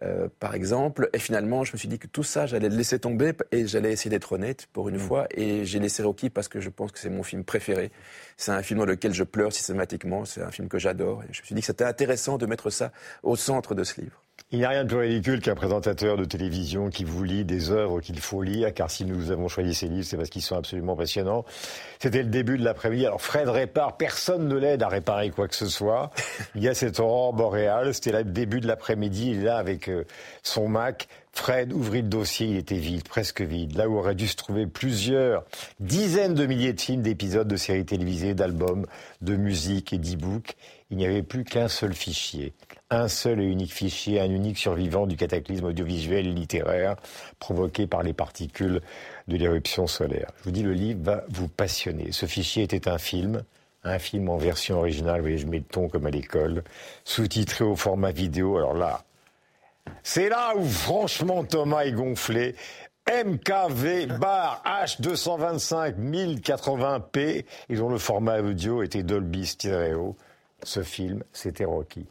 Euh, 0.02 0.28
par 0.40 0.54
exemple. 0.54 1.08
Et 1.14 1.18
finalement, 1.18 1.64
je 1.64 1.73
me 1.73 1.78
suis 1.78 1.88
dit 1.88 1.99
que 1.99 2.06
tout 2.06 2.23
ça, 2.23 2.44
j'allais 2.44 2.68
le 2.68 2.76
laisser 2.76 2.99
tomber 2.99 3.32
et 3.50 3.66
j'allais 3.66 3.92
essayer 3.92 4.11
d'être 4.11 4.32
honnête 4.32 4.66
pour 4.75 4.90
une 4.90 4.96
mm. 4.96 5.00
fois. 5.00 5.26
Et 5.30 5.64
j'ai 5.64 5.78
laissé 5.78 6.02
Rocky 6.02 6.28
parce 6.28 6.49
que 6.49 6.61
je 6.61 6.68
pense 6.68 6.92
que 6.92 6.99
c'est 6.99 7.08
mon 7.08 7.23
film 7.23 7.44
préféré. 7.44 7.90
C'est 8.37 8.52
un 8.52 8.62
film 8.62 8.80
dans 8.80 8.85
lequel 8.85 9.14
je 9.14 9.25
pleure 9.25 9.54
systématiquement. 9.54 10.26
C'est 10.26 10.42
un 10.42 10.50
film 10.50 10.68
que 10.68 10.78
j'adore. 10.78 11.23
Et 11.23 11.32
je 11.32 11.40
me 11.40 11.46
suis 11.46 11.54
dit 11.54 11.62
que 11.62 11.66
c'était 11.66 11.85
intéressant 11.85 12.37
de 12.37 12.44
mettre 12.44 12.68
ça 12.68 12.92
au 13.23 13.37
centre 13.37 13.75
de 13.75 13.85
ce 13.85 14.02
livre. 14.02 14.23
Il 14.53 14.61
n'y 14.61 14.65
a 14.65 14.69
rien 14.69 14.85
de 14.85 14.88
plus 14.88 14.99
ridicule 14.99 15.41
qu'un 15.41 15.57
présentateur 15.57 16.17
de 16.17 16.25
télévision 16.25 16.88
qui 16.88 17.03
vous 17.03 17.25
lit 17.25 17.45
des 17.45 17.73
œuvres 17.73 18.00
qu'il 18.00 18.21
faut 18.21 18.43
lire, 18.43 18.73
car 18.73 18.88
si 18.88 19.05
nous 19.05 19.33
avons 19.33 19.49
choisi 19.49 19.75
ces 19.75 19.88
livres, 19.88 20.07
c'est 20.07 20.17
parce 20.17 20.31
qu'ils 20.31 20.43
sont 20.43 20.55
absolument 20.55 20.95
passionnants. 20.95 21.45
C'était 21.99 22.23
le 22.23 22.29
début 22.29 22.57
de 22.57 22.62
l'après-midi. 22.62 23.07
Alors 23.07 23.21
Fred 23.21 23.49
répare, 23.49 23.97
personne 23.97 24.47
ne 24.47 24.55
l'aide 24.55 24.85
à 24.85 24.88
réparer 24.88 25.31
quoi 25.31 25.49
que 25.49 25.57
ce 25.57 25.67
soit. 25.67 26.12
Il 26.55 26.62
y 26.62 26.69
a 26.69 26.75
cette 26.75 27.00
aurore 27.00 27.33
boréale, 27.33 27.93
c'était 27.93 28.12
le 28.12 28.23
début 28.23 28.61
de 28.61 28.69
l'après-midi, 28.69 29.33
il 29.33 29.41
est 29.41 29.47
là 29.47 29.57
avec 29.57 29.88
euh, 29.88 30.05
son 30.45 30.69
Mac. 30.69 31.09
Fred 31.37 31.73
ouvrit 31.73 32.02
le 32.02 32.09
dossier, 32.09 32.47
il 32.47 32.57
était 32.57 32.78
vide, 32.78 33.07
presque 33.07 33.43
vide. 33.43 33.76
Là 33.76 33.88
où 33.88 33.99
aurait 33.99 34.14
dû 34.14 34.26
se 34.26 34.37
trouver 34.37 34.66
plusieurs 34.66 35.45
dizaines 35.81 36.35
de 36.35 36.47
milliers 36.47 36.73
de 36.73 36.81
films, 36.81 37.02
d'épisodes, 37.02 37.47
de 37.47 37.57
séries 37.57 37.85
télévisées, 37.85 38.35
d'albums, 38.35 38.87
de 39.21 39.37
musique 39.37 39.93
et 39.93 39.99
d'e-books, 39.99 40.57
il 40.90 40.97
n'y 40.97 41.05
avait 41.05 41.23
plus 41.23 41.45
qu'un 41.45 41.69
seul 41.69 41.93
fichier 41.93 42.55
un 42.90 43.09
seul 43.09 43.40
et 43.40 43.45
unique 43.45 43.73
fichier, 43.73 44.21
un 44.21 44.31
unique 44.31 44.59
survivant 44.59 45.07
du 45.07 45.16
cataclysme 45.16 45.66
audiovisuel 45.66 46.26
et 46.26 46.33
littéraire 46.33 46.97
provoqué 47.38 47.87
par 47.87 48.02
les 48.02 48.12
particules 48.12 48.81
de 49.26 49.37
l'éruption 49.37 49.87
solaire. 49.87 50.31
Je 50.38 50.45
vous 50.45 50.50
dis, 50.52 50.62
le 50.62 50.73
livre 50.73 51.00
va 51.02 51.25
vous 51.28 51.49
passionner. 51.49 52.12
Ce 52.12 52.26
fichier 52.26 52.62
était 52.62 52.88
un 52.88 52.99
film, 52.99 53.43
un 53.83 53.99
film 53.99 54.28
en 54.28 54.37
version 54.37 54.78
originale, 54.78 55.16
vous 55.16 55.23
voyez, 55.23 55.38
je 55.38 55.47
mets 55.47 55.59
le 55.59 55.64
ton 55.64 55.88
comme 55.88 56.07
à 56.07 56.11
l'école, 56.11 56.62
sous-titré 57.05 57.64
au 57.64 57.76
format 57.76 58.12
vidéo. 58.12 58.57
Alors 58.57 58.75
là, 58.75 59.05
c'est 60.02 60.28
là 60.28 60.55
où 60.57 60.64
franchement 60.64 61.45
Thomas 61.45 61.85
est 61.85 61.93
gonflé. 61.93 62.55
MKV 63.09 64.19
bar 64.19 64.62
H225 64.66 65.95
1080p 65.97 67.45
et 67.69 67.76
dont 67.76 67.88
le 67.88 67.99
format 67.99 68.40
audio 68.40 68.83
était 68.83 69.05
Dolby 69.05 69.47
Stereo. 69.47 70.16
Ce 70.62 70.83
film, 70.83 71.23
c'était 71.33 71.64
Rocky. 71.64 72.07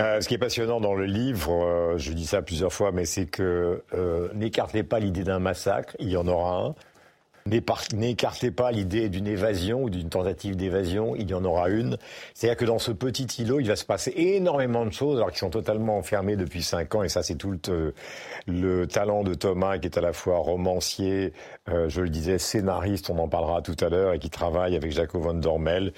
Euh, 0.00 0.20
ce 0.20 0.28
qui 0.28 0.34
est 0.34 0.38
passionnant 0.38 0.80
dans 0.80 0.94
le 0.94 1.04
livre, 1.04 1.52
euh, 1.52 1.98
je 1.98 2.12
dis 2.12 2.26
ça 2.26 2.42
plusieurs 2.42 2.72
fois, 2.72 2.90
mais 2.90 3.04
c'est 3.04 3.26
que 3.26 3.84
euh, 3.92 4.28
n'écartez 4.34 4.82
pas 4.82 4.98
l'idée 4.98 5.24
d'un 5.24 5.38
massacre, 5.38 5.94
il 5.98 6.08
y 6.08 6.16
en 6.16 6.26
aura 6.26 6.56
un. 6.64 6.74
N'écartez 7.94 8.50
pas 8.50 8.70
l'idée 8.70 9.08
d'une 9.08 9.26
évasion 9.26 9.82
ou 9.82 9.90
d'une 9.90 10.08
tentative 10.08 10.56
d'évasion, 10.56 11.14
il 11.16 11.28
y 11.28 11.34
en 11.34 11.44
aura 11.44 11.68
une. 11.68 11.96
C'est-à-dire 12.34 12.56
que 12.56 12.64
dans 12.64 12.78
ce 12.78 12.92
petit 12.92 13.24
îlot, 13.42 13.60
il 13.60 13.66
va 13.66 13.76
se 13.76 13.84
passer 13.84 14.12
énormément 14.16 14.86
de 14.86 14.92
choses, 14.92 15.16
alors 15.16 15.30
qu'ils 15.30 15.38
sont 15.38 15.50
totalement 15.50 15.98
enfermés 15.98 16.36
depuis 16.36 16.62
cinq 16.62 16.94
ans, 16.94 17.02
et 17.02 17.08
ça 17.08 17.22
c'est 17.22 17.34
tout 17.34 17.56
le, 17.68 17.94
le, 18.46 18.86
talent 18.86 19.22
de 19.22 19.34
Thomas, 19.34 19.78
qui 19.78 19.86
est 19.86 19.98
à 19.98 20.00
la 20.00 20.12
fois 20.12 20.38
romancier, 20.38 21.32
euh, 21.68 21.88
je 21.88 22.00
le 22.00 22.08
disais, 22.08 22.38
scénariste, 22.38 23.10
on 23.10 23.18
en 23.18 23.28
parlera 23.28 23.62
tout 23.62 23.76
à 23.80 23.88
l'heure, 23.88 24.14
et 24.14 24.18
qui 24.18 24.30
travaille 24.30 24.76
avec 24.76 24.92
Jacob 24.92 25.22
von 25.22 25.34
Dormel. 25.34 25.92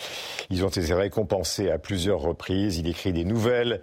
Ils 0.50 0.64
ont 0.64 0.68
été 0.68 0.92
récompensés 0.94 1.70
à 1.70 1.78
plusieurs 1.78 2.20
reprises, 2.20 2.78
il 2.78 2.88
écrit 2.88 3.12
des 3.12 3.24
nouvelles, 3.24 3.82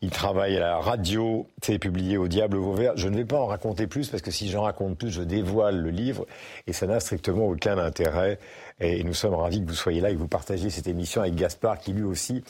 il 0.00 0.10
travaille 0.10 0.56
à 0.56 0.60
la 0.60 0.78
radio, 0.78 1.46
c'est 1.62 1.78
publié 1.78 2.16
au 2.16 2.28
Diable 2.28 2.56
Vauvert. 2.56 2.92
Je 2.96 3.08
ne 3.08 3.16
vais 3.16 3.24
pas 3.24 3.38
en 3.38 3.46
raconter 3.46 3.86
plus, 3.86 4.08
parce 4.08 4.22
que 4.22 4.30
si 4.30 4.48
j'en 4.48 4.62
raconte 4.62 4.98
plus, 4.98 5.10
je 5.10 5.22
dévoile 5.22 5.76
le 5.76 5.90
livre, 5.90 6.26
et 6.66 6.72
ça 6.72 6.86
n'a 6.86 7.00
strictement 7.02 7.44
aucun 7.44 7.76
intérêt. 7.76 8.38
Et 8.80 9.04
nous 9.04 9.14
sommes 9.14 9.34
ravis 9.34 9.60
que 9.60 9.68
vous 9.68 9.74
soyez 9.74 10.00
là 10.00 10.10
et 10.10 10.14
que 10.14 10.18
vous 10.18 10.28
partagiez 10.28 10.70
cette 10.70 10.88
émission 10.88 11.20
avec 11.20 11.34
Gaspard, 11.34 11.78
qui 11.78 11.92
lui 11.92 12.02
aussi 12.02 12.42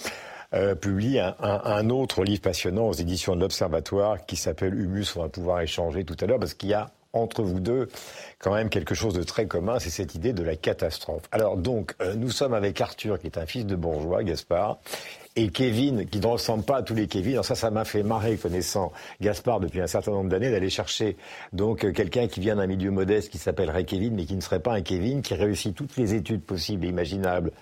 euh, 0.55 0.75
publie 0.75 1.19
un, 1.19 1.91
autre 1.91 2.25
livre 2.25 2.43
passionnant 2.43 2.87
aux 2.87 2.93
éditions 2.93 3.35
de 3.35 3.41
l'Observatoire 3.41 4.25
qui 4.27 4.37
s'appelle 4.37 4.75
Humus. 4.75 5.17
On 5.17 5.23
va 5.23 5.29
pouvoir 5.29 5.61
échanger 5.61 6.05
tout 6.05 6.17
à 6.21 6.27
l'heure 6.27 6.39
parce 6.39 6.55
qu'il 6.55 6.69
y 6.69 6.75
a 6.75 6.91
entre 7.15 7.43
vous 7.43 7.61
deux 7.61 7.89
quand 8.39 8.55
même 8.55 8.69
quelque 8.69 8.95
chose 8.95 9.15
de 9.15 9.23
très 9.23 9.47
commun, 9.47 9.79
c'est 9.79 9.91
cette 9.91 10.15
idée 10.15 10.33
de 10.33 10.43
la 10.43 10.57
catastrophe. 10.57 11.23
Alors 11.31 11.57
donc, 11.57 11.95
euh, 12.01 12.15
nous 12.15 12.31
sommes 12.31 12.55
avec 12.55 12.81
Arthur, 12.81 13.19
qui 13.19 13.27
est 13.27 13.39
un 13.39 13.47
fils 13.47 13.67
de 13.67 13.77
bourgeois, 13.77 14.25
Gaspard, 14.25 14.79
et 15.37 15.49
Kevin, 15.49 16.07
qui 16.07 16.21
ne 16.21 16.27
ressemble 16.27 16.65
pas 16.65 16.79
à 16.79 16.83
tous 16.83 16.95
les 16.95 17.07
Kevin. 17.07 17.33
Alors 17.33 17.45
ça, 17.45 17.55
ça 17.55 17.71
m'a 17.71 17.85
fait 17.85 18.03
marrer, 18.03 18.37
connaissant 18.37 18.93
Gaspard 19.21 19.61
depuis 19.61 19.81
un 19.81 19.87
certain 19.87 20.13
nombre 20.13 20.29
d'années, 20.29 20.51
d'aller 20.51 20.71
chercher 20.71 21.17
donc 21.53 21.85
euh, 21.85 21.93
quelqu'un 21.93 22.29
qui 22.29 22.41
vient 22.41 22.57
d'un 22.57 22.67
milieu 22.67 22.91
modeste 22.91 23.31
qui 23.31 23.39
s'appellerait 23.39 23.85
Kevin, 23.85 24.15
mais 24.15 24.25
qui 24.25 24.35
ne 24.35 24.41
serait 24.41 24.61
pas 24.61 24.75
un 24.75 24.83
Kevin, 24.83 25.23
qui 25.23 25.35
réussit 25.35 25.75
toutes 25.75 25.97
les 25.97 26.15
études 26.15 26.43
possibles 26.43 26.85
et 26.85 26.89
imaginables 26.89 27.53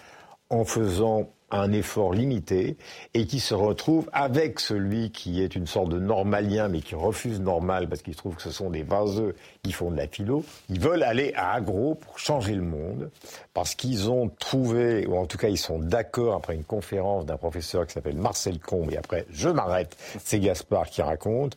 en 0.49 0.65
faisant 0.65 1.31
un 1.51 1.73
effort 1.73 2.13
limité 2.13 2.77
et 3.15 3.27
qui 3.27 3.41
se 3.41 3.55
retrouve 3.55 4.09
avec 4.13 4.61
celui 4.61 5.11
qui 5.11 5.43
est 5.43 5.55
une 5.57 5.67
sorte 5.67 5.89
de 5.89 5.99
normalien 5.99 6.69
mais 6.69 6.81
qui 6.81 6.95
refuse 6.95 7.41
normal 7.41 7.89
parce 7.89 8.03
qu'il 8.03 8.15
trouve 8.15 8.37
que 8.37 8.43
ce 8.43 8.51
sont 8.51 8.71
des 8.71 8.83
vaseux 8.83 9.35
qui 9.63 9.73
font 9.73 9.91
de 9.91 9.97
la 9.97 10.07
philo. 10.07 10.45
Ils 10.69 10.81
veulent 10.81 11.03
aller 11.03 11.33
à 11.35 11.53
Agro 11.53 11.95
pour 11.95 12.19
changer 12.19 12.55
le 12.55 12.63
monde 12.63 13.11
parce 13.55 13.75
qu'ils 13.75 14.11
ont 14.11 14.29
trouvé, 14.29 15.07
ou 15.07 15.17
en 15.17 15.27
tout 15.27 15.39
cas 15.39 15.49
ils 15.49 15.59
sont 15.59 15.79
d'accord 15.79 16.35
après 16.35 16.55
une 16.55 16.65
conférence 16.65 17.27
d'un 17.27 17.37
professeur 17.37 17.87
qui 17.87 17.95
s'appelle 17.95 18.17
Marcel 18.17 18.59
Combe 18.59 18.91
et 18.93 18.97
après 18.97 19.27
je 19.31 19.49
m'arrête, 19.49 19.97
c'est 20.25 20.41
Gaspard 20.41 20.89
qui 20.89 21.03
raconte. 21.03 21.57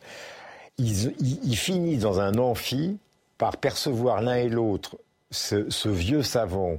Ils, 0.78 1.56
finissent 1.56 2.00
dans 2.00 2.18
un 2.18 2.36
amphi 2.36 2.98
par 3.38 3.58
percevoir 3.58 4.22
l'un 4.22 4.34
et 4.34 4.48
l'autre 4.48 4.98
ce 5.30 5.88
vieux 5.88 6.24
savant 6.24 6.78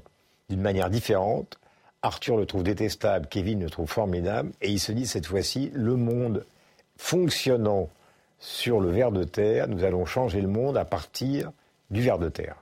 d'une 0.49 0.61
manière 0.61 0.89
différente 0.89 1.57
Arthur 2.05 2.37
le 2.37 2.45
trouve 2.45 2.63
détestable, 2.63 3.27
Kevin 3.27 3.61
le 3.63 3.69
trouve 3.69 3.89
formidable, 3.89 4.51
et 4.61 4.69
il 4.69 4.79
se 4.79 4.91
dit 4.91 5.07
cette 5.07 5.25
fois-ci, 5.25 5.71
le 5.73 5.95
monde 5.95 6.45
fonctionnant 6.97 7.89
sur 8.37 8.79
le 8.79 8.91
ver 8.91 9.11
de 9.11 9.23
terre, 9.23 9.67
nous 9.67 9.83
allons 9.83 10.05
changer 10.05 10.39
le 10.39 10.47
monde 10.47 10.77
à 10.77 10.85
partir 10.85 11.51
du 11.89 12.01
ver 12.01 12.19
de 12.19 12.29
terre. 12.29 12.57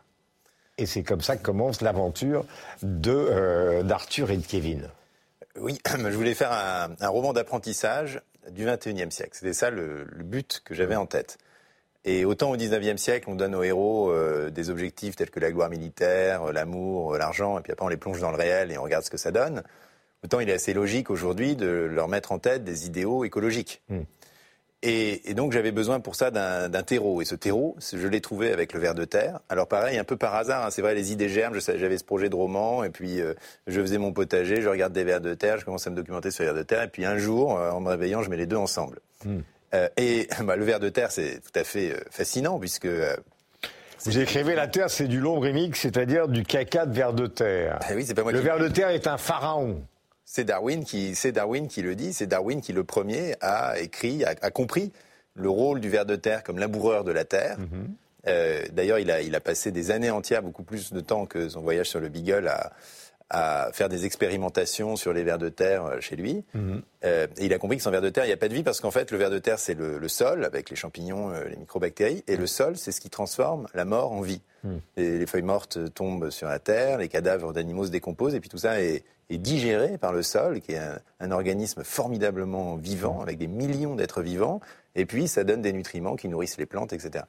Et 0.78 0.86
c'est 0.86 1.04
comme 1.04 1.20
ça 1.20 1.36
que 1.36 1.44
commence 1.44 1.82
l'aventure 1.82 2.46
euh, 2.84 3.84
d'Arthur 3.84 4.32
et 4.32 4.38
de 4.38 4.46
Kevin. 4.46 4.90
Oui, 5.60 5.78
je 5.88 6.16
voulais 6.16 6.36
faire 6.36 6.54
un, 6.54 7.08
roman 7.10 7.34
d'apprentissage 7.34 8.22
du 8.50 8.66
21e 8.66 9.12
siècle. 9.12 9.32
C'était 9.34 9.54
ça 9.54 9.70
le 9.70 10.06
but 10.24 10.62
que 10.64 10.74
j'avais 10.74 10.96
en 10.96 11.06
tête. 11.06 11.38
Et 12.05 12.25
autant 12.25 12.51
au 12.51 12.57
19e 12.57 12.98
siècle, 12.98 13.29
on 13.29 13.36
donne 13.36 13.55
aux 13.55 13.63
héros 13.63 14.12
euh, 14.12 14.50
des 14.50 14.69
objectifs 14.69 15.15
tels 15.15 15.29
que 15.29 15.39
la 15.39 15.51
gloire 15.51 15.69
militaire, 15.69 16.43
euh, 16.43 16.51
l'amour, 16.51 17.13
euh, 17.13 17.17
l'argent, 17.17 17.57
et 17.57 17.62
puis 17.62 17.72
après 17.72 17.86
on 17.86 17.89
les 17.89 17.98
plonge 17.98 18.19
dans 18.19 18.31
le 18.31 18.38
réel 18.38 18.72
et 18.72 18.77
on 18.77 18.83
regarde 18.83 19.05
ce 19.05 19.10
que 19.10 19.17
ça 19.17 19.31
donne. 19.31 19.63
Autant 20.24 20.41
il 20.41 20.50
est 20.50 20.53
assez 20.53 20.74
logique 20.74 21.10
aujourd'hui 21.10 21.55
de 21.55 21.67
leur 21.67 22.10
mettre 22.10 22.33
en 22.33 22.39
tête 22.39 22.65
des 22.65 22.88
idéaux 22.88 23.24
écologiques. 23.24 23.81
Hmm. 23.88 24.01
Et, 24.86 25.29
et, 25.29 25.33
donc 25.33 25.53
j'avais 25.53 25.72
besoin 25.72 26.01
pour 26.01 26.15
ça 26.15 26.29
d'un 26.29 26.83
terreau. 26.83 27.22
Et 27.22 27.25
ce 27.25 27.36
terreau, 27.36 27.77
je 27.79 28.05
l'ai 28.05 28.19
trouvé 28.19 28.51
avec 28.51 28.74
le 28.74 28.81
ver 28.81 28.95
de 28.95 29.05
terre. 29.05 29.39
Alors 29.48 29.69
pareil, 29.69 29.98
un 29.98 30.03
peu 30.03 30.17
par 30.17 30.36
hasard, 30.36 30.65
hein, 30.65 30.72
c'est 30.72 30.81
vrai, 30.81 30.93
les 30.93 31.13
idées 31.13 31.29
germent. 31.29 31.57
J'avais 31.57 31.98
ce 31.98 32.03
projet 32.03 32.27
de 32.27 32.36
roman, 32.36 32.83
et 32.83 32.89
puis 32.89 33.22
je 33.65 33.81
faisais 33.81 33.98
mon 33.98 34.12
potager, 34.12 34.62
je 34.62 34.67
regarde 34.67 34.91
des 34.91 35.05
vers 35.05 35.22
de 35.22 35.36
terre, 35.36 35.57
je 35.57 35.63
commence 35.63 35.88
à 35.88 35.89
me 35.89 35.95
documenter 35.95 36.31
sur 36.31 36.43
les 36.43 36.48
vers 36.48 36.57
de 36.57 36.63
terre, 36.63 36.83
et 36.83 36.89
puis 36.89 37.05
un 37.05 37.17
jour, 37.17 37.51
en 37.51 37.79
me 37.79 37.91
réveillant, 37.91 38.24
je 38.24 38.29
mets 38.29 38.36
les 38.36 38.45
deux 38.45 38.57
ensemble. 38.57 39.00
Hmm. 39.24 39.39
Euh, 39.74 39.89
et 39.98 40.27
bah, 40.44 40.56
le 40.56 40.65
ver 40.65 40.80
de 40.80 40.89
terre, 40.89 41.12
c'est 41.12 41.42
tout 41.42 41.60
à 41.60 41.63
fait 41.63 41.92
euh, 41.92 42.00
fascinant 42.10 42.60
puisque 42.60 42.86
euh, 42.86 43.15
vous 44.06 44.20
écrivez 44.20 44.53
la 44.53 44.68
Terre, 44.68 44.89
c'est 44.89 45.08
du 45.08 45.22
lombrimique, 45.22 45.77
c'est-à-dire 45.77 46.27
du 46.27 46.44
caca 46.44 46.86
de 46.86 46.94
ver 46.94 47.13
de 47.13 47.25
terre. 47.25 47.80
Ah 47.82 47.94
oui, 47.96 48.06
c'est 48.06 48.13
pas 48.13 48.24
moi 48.24 48.34
le 48.34 48.39
ver 48.39 48.60
de 48.60 48.68
terre 48.68 48.89
est 48.89 49.08
un 49.08 49.18
pharaon. 49.18 49.82
C'est 50.25 50.44
Darwin 50.44 50.84
qui, 50.84 51.15
c'est 51.15 51.32
Darwin 51.32 51.70
qui 51.70 51.82
le 51.82 51.96
dit. 51.96 52.12
C'est 52.12 52.27
Darwin 52.27 52.60
qui 52.60 52.74
le 52.74 52.84
premier 52.84 53.36
a 53.39 53.80
écrit, 53.80 54.25
a, 54.25 54.51
compris 54.51 54.92
le 55.36 55.50
rôle 55.50 55.80
du 55.80 55.89
ver 55.89 56.06
de 56.06 56.18
terre 56.18 56.44
comme 56.44 56.60
laboureur 56.60 57.06
de 57.06 57.13
la 57.13 57.24
terre. 57.24 57.58
Mhm. 57.60 57.96
D'ailleurs, 58.72 59.00
il 59.00 59.10
a, 59.10 59.22
il 59.22 59.36
a 59.36 59.39
passé 59.39 59.72
des 59.72 59.92
années 59.92 60.12
entières, 60.12 60.44
beaucoup 60.44 60.63
plus 60.63 60.92
de 60.92 61.00
temps 61.00 61.25
que 61.25 61.48
son 61.48 61.62
voyage 61.62 61.88
sur 61.88 62.00
le 62.01 62.10
Beagle, 62.10 62.48
à, 62.48 62.74
à 63.30 63.70
faire 63.74 63.89
des 63.89 64.06
expérimentations 64.06 64.96
sur 64.96 65.13
les 65.13 65.24
vers 65.24 65.38
de 65.38 65.50
terre 65.50 65.86
euh, 65.86 66.00
chez 66.00 66.15
lui. 66.15 66.44
Mhm. 66.53 66.82
Euh, 67.06 67.27
et 67.38 67.46
il 67.46 67.53
a 67.53 67.58
compris 67.58 67.77
que 67.77 67.84
sans 67.84 67.92
vers 67.92 68.01
de 68.01 68.10
terre, 68.10 68.25
il 68.25 68.27
n'y 68.27 68.34
a 68.34 68.38
pas 68.38 68.48
de 68.48 68.53
vie 68.53 68.63
parce 68.63 68.80
qu'en 68.80 68.92
fait, 68.92 69.12
le 69.12 69.18
ver 69.18 69.30
de 69.30 69.39
terre, 69.39 69.60
c'est 69.60 69.74
le, 69.74 70.08
sol 70.08 70.46
avec 70.46 70.70
les 70.70 70.75
champignons, 70.75 71.32
euh, 71.32 71.46
les 71.50 71.56
microbactéries, 71.56 72.24
et 72.27 72.38
le 72.38 72.48
sol, 72.48 72.77
c'est 72.77 72.92
ce 72.92 73.01
qui 73.01 73.10
transforme 73.10 73.68
la 73.74 73.86
mort 73.86 74.12
en 74.12 74.22
vie. 74.22 74.42
Mhm. 74.63 74.80
Les, 74.98 75.25
feuilles 75.25 75.42
mortes 75.42 75.94
tombent 75.94 76.30
sur 76.30 76.48
la 76.48 76.60
terre, 76.60 77.00
les 77.00 77.10
cadavres 77.10 77.53
d'animaux 77.53 77.86
se 77.86 77.92
décomposent, 77.92 78.36
et 78.36 78.39
puis 78.39 78.50
tout 78.50 78.60
ça 78.60 78.82
est, 78.82 79.03
digéré 79.30 79.98
par 79.98 80.13
le 80.13 80.22
sol, 80.22 80.62
qui 80.62 80.74
est 80.74 80.82
un, 81.20 81.32
organisme 81.32 81.84
formidablement 81.84 82.75
vivant, 82.75 83.20
avec 83.22 83.39
des 83.39 83.48
millions 83.48 83.96
d'êtres 83.96 84.22
vivants, 84.22 84.62
et 84.94 85.08
puis 85.08 85.27
ça 85.27 85.44
donne 85.44 85.63
des 85.63 85.74
nutriments 85.74 86.15
qui 86.15 86.27
nourrissent 86.27 86.60
les 86.60 86.68
plantes, 86.68 86.94
etc. 86.94 87.25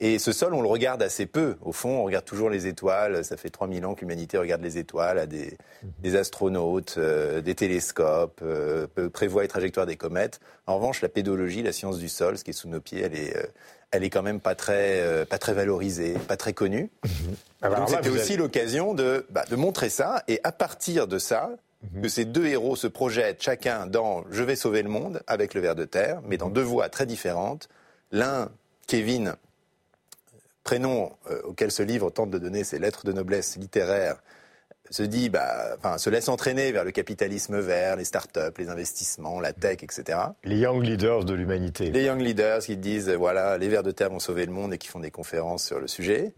Et 0.00 0.18
ce 0.18 0.32
sol, 0.32 0.52
on 0.54 0.60
le 0.60 0.68
regarde 0.68 1.02
assez 1.02 1.26
peu. 1.26 1.56
Au 1.62 1.72
fond, 1.72 2.00
on 2.00 2.04
regarde 2.04 2.24
toujours 2.24 2.50
les 2.50 2.66
étoiles. 2.66 3.24
Ça 3.24 3.36
fait 3.36 3.50
3000 3.50 3.86
ans 3.86 3.94
que 3.94 4.00
l'humanité 4.00 4.36
regarde 4.36 4.62
les 4.62 4.78
étoiles, 4.78 5.18
a 5.18 5.26
des, 5.26 5.56
des 6.00 6.16
astronautes, 6.16 6.96
euh, 6.98 7.40
des 7.40 7.54
télescopes, 7.54 8.40
euh, 8.42 8.86
prévoit 9.12 9.42
les 9.42 9.48
trajectoires 9.48 9.86
des 9.86 9.96
comètes. 9.96 10.40
En 10.66 10.76
revanche, 10.76 11.00
la 11.00 11.08
pédologie, 11.08 11.62
la 11.62 11.72
science 11.72 11.98
du 11.98 12.08
sol, 12.08 12.36
ce 12.36 12.44
qui 12.44 12.50
est 12.50 12.54
sous 12.54 12.68
nos 12.68 12.80
pieds, 12.80 13.00
elle 13.02 13.14
est, 13.14 13.36
euh, 13.36 13.46
elle 13.90 14.04
est 14.04 14.10
quand 14.10 14.22
même 14.22 14.40
pas 14.40 14.54
très, 14.54 15.24
pas 15.26 15.38
très 15.38 15.54
valorisée, 15.54 16.14
pas 16.28 16.36
très 16.36 16.52
connue. 16.52 16.90
Mhm. 17.04 17.70
Donc 17.74 17.88
c'était 17.88 18.10
aussi 18.10 18.36
l'occasion 18.36 18.94
de, 18.94 19.26
bah, 19.30 19.44
de 19.48 19.56
montrer 19.56 19.88
ça. 19.88 20.22
Et 20.28 20.40
à 20.44 20.52
partir 20.52 21.06
de 21.06 21.18
ça, 21.18 21.50
mhm. 21.82 22.02
que 22.02 22.08
ces 22.08 22.24
deux 22.24 22.46
héros 22.46 22.76
se 22.76 22.86
projettent 22.86 23.42
chacun 23.42 23.86
dans 23.86 24.24
Je 24.30 24.42
vais 24.42 24.56
sauver 24.56 24.82
le 24.82 24.90
monde 24.90 25.22
avec 25.26 25.54
le 25.54 25.60
ver 25.60 25.74
de 25.74 25.84
terre, 25.84 26.20
mais 26.26 26.36
dans 26.36 26.48
mhm. 26.48 26.54
deux 26.54 26.62
voies 26.62 26.88
très 26.90 27.06
différentes. 27.06 27.68
L'un, 28.12 28.50
Kevin, 28.86 29.36
prénom 30.66 31.12
euh, 31.30 31.40
auquel 31.44 31.70
ce 31.70 31.84
livre 31.84 32.10
tente 32.10 32.30
de 32.30 32.38
donner 32.38 32.64
ses 32.64 32.80
lettres 32.80 33.06
de 33.06 33.12
noblesse 33.12 33.56
littéraire, 33.56 34.16
se 34.90 35.04
dit, 35.04 35.30
bah, 35.30 35.76
enfin, 35.78 35.96
se 35.96 36.10
laisse 36.10 36.28
entraîner 36.28 36.72
vers 36.72 36.84
le 36.84 36.90
capitalisme 36.90 37.60
vert, 37.60 37.94
les 37.94 38.04
start-up, 38.04 38.58
les 38.58 38.68
investissements, 38.68 39.38
la 39.38 39.52
tech, 39.52 39.84
etc. 39.84 40.18
Les 40.42 40.58
young 40.58 40.82
leaders 40.82 41.24
de 41.24 41.34
l'humanité. 41.34 41.92
Les 41.92 42.02
young 42.04 42.20
leaders 42.20 42.58
qui 42.58 42.76
disent, 42.76 43.10
voilà, 43.10 43.58
les 43.58 43.68
vers 43.68 43.84
de 43.84 43.92
terre 43.92 44.10
vont 44.10 44.18
sauver 44.18 44.44
le 44.44 44.52
monde 44.52 44.74
et 44.74 44.78
qui 44.78 44.88
font 44.88 44.98
des 44.98 45.12
conférences 45.12 45.64
sur 45.64 45.78
le 45.78 45.86
sujet. 45.86 46.34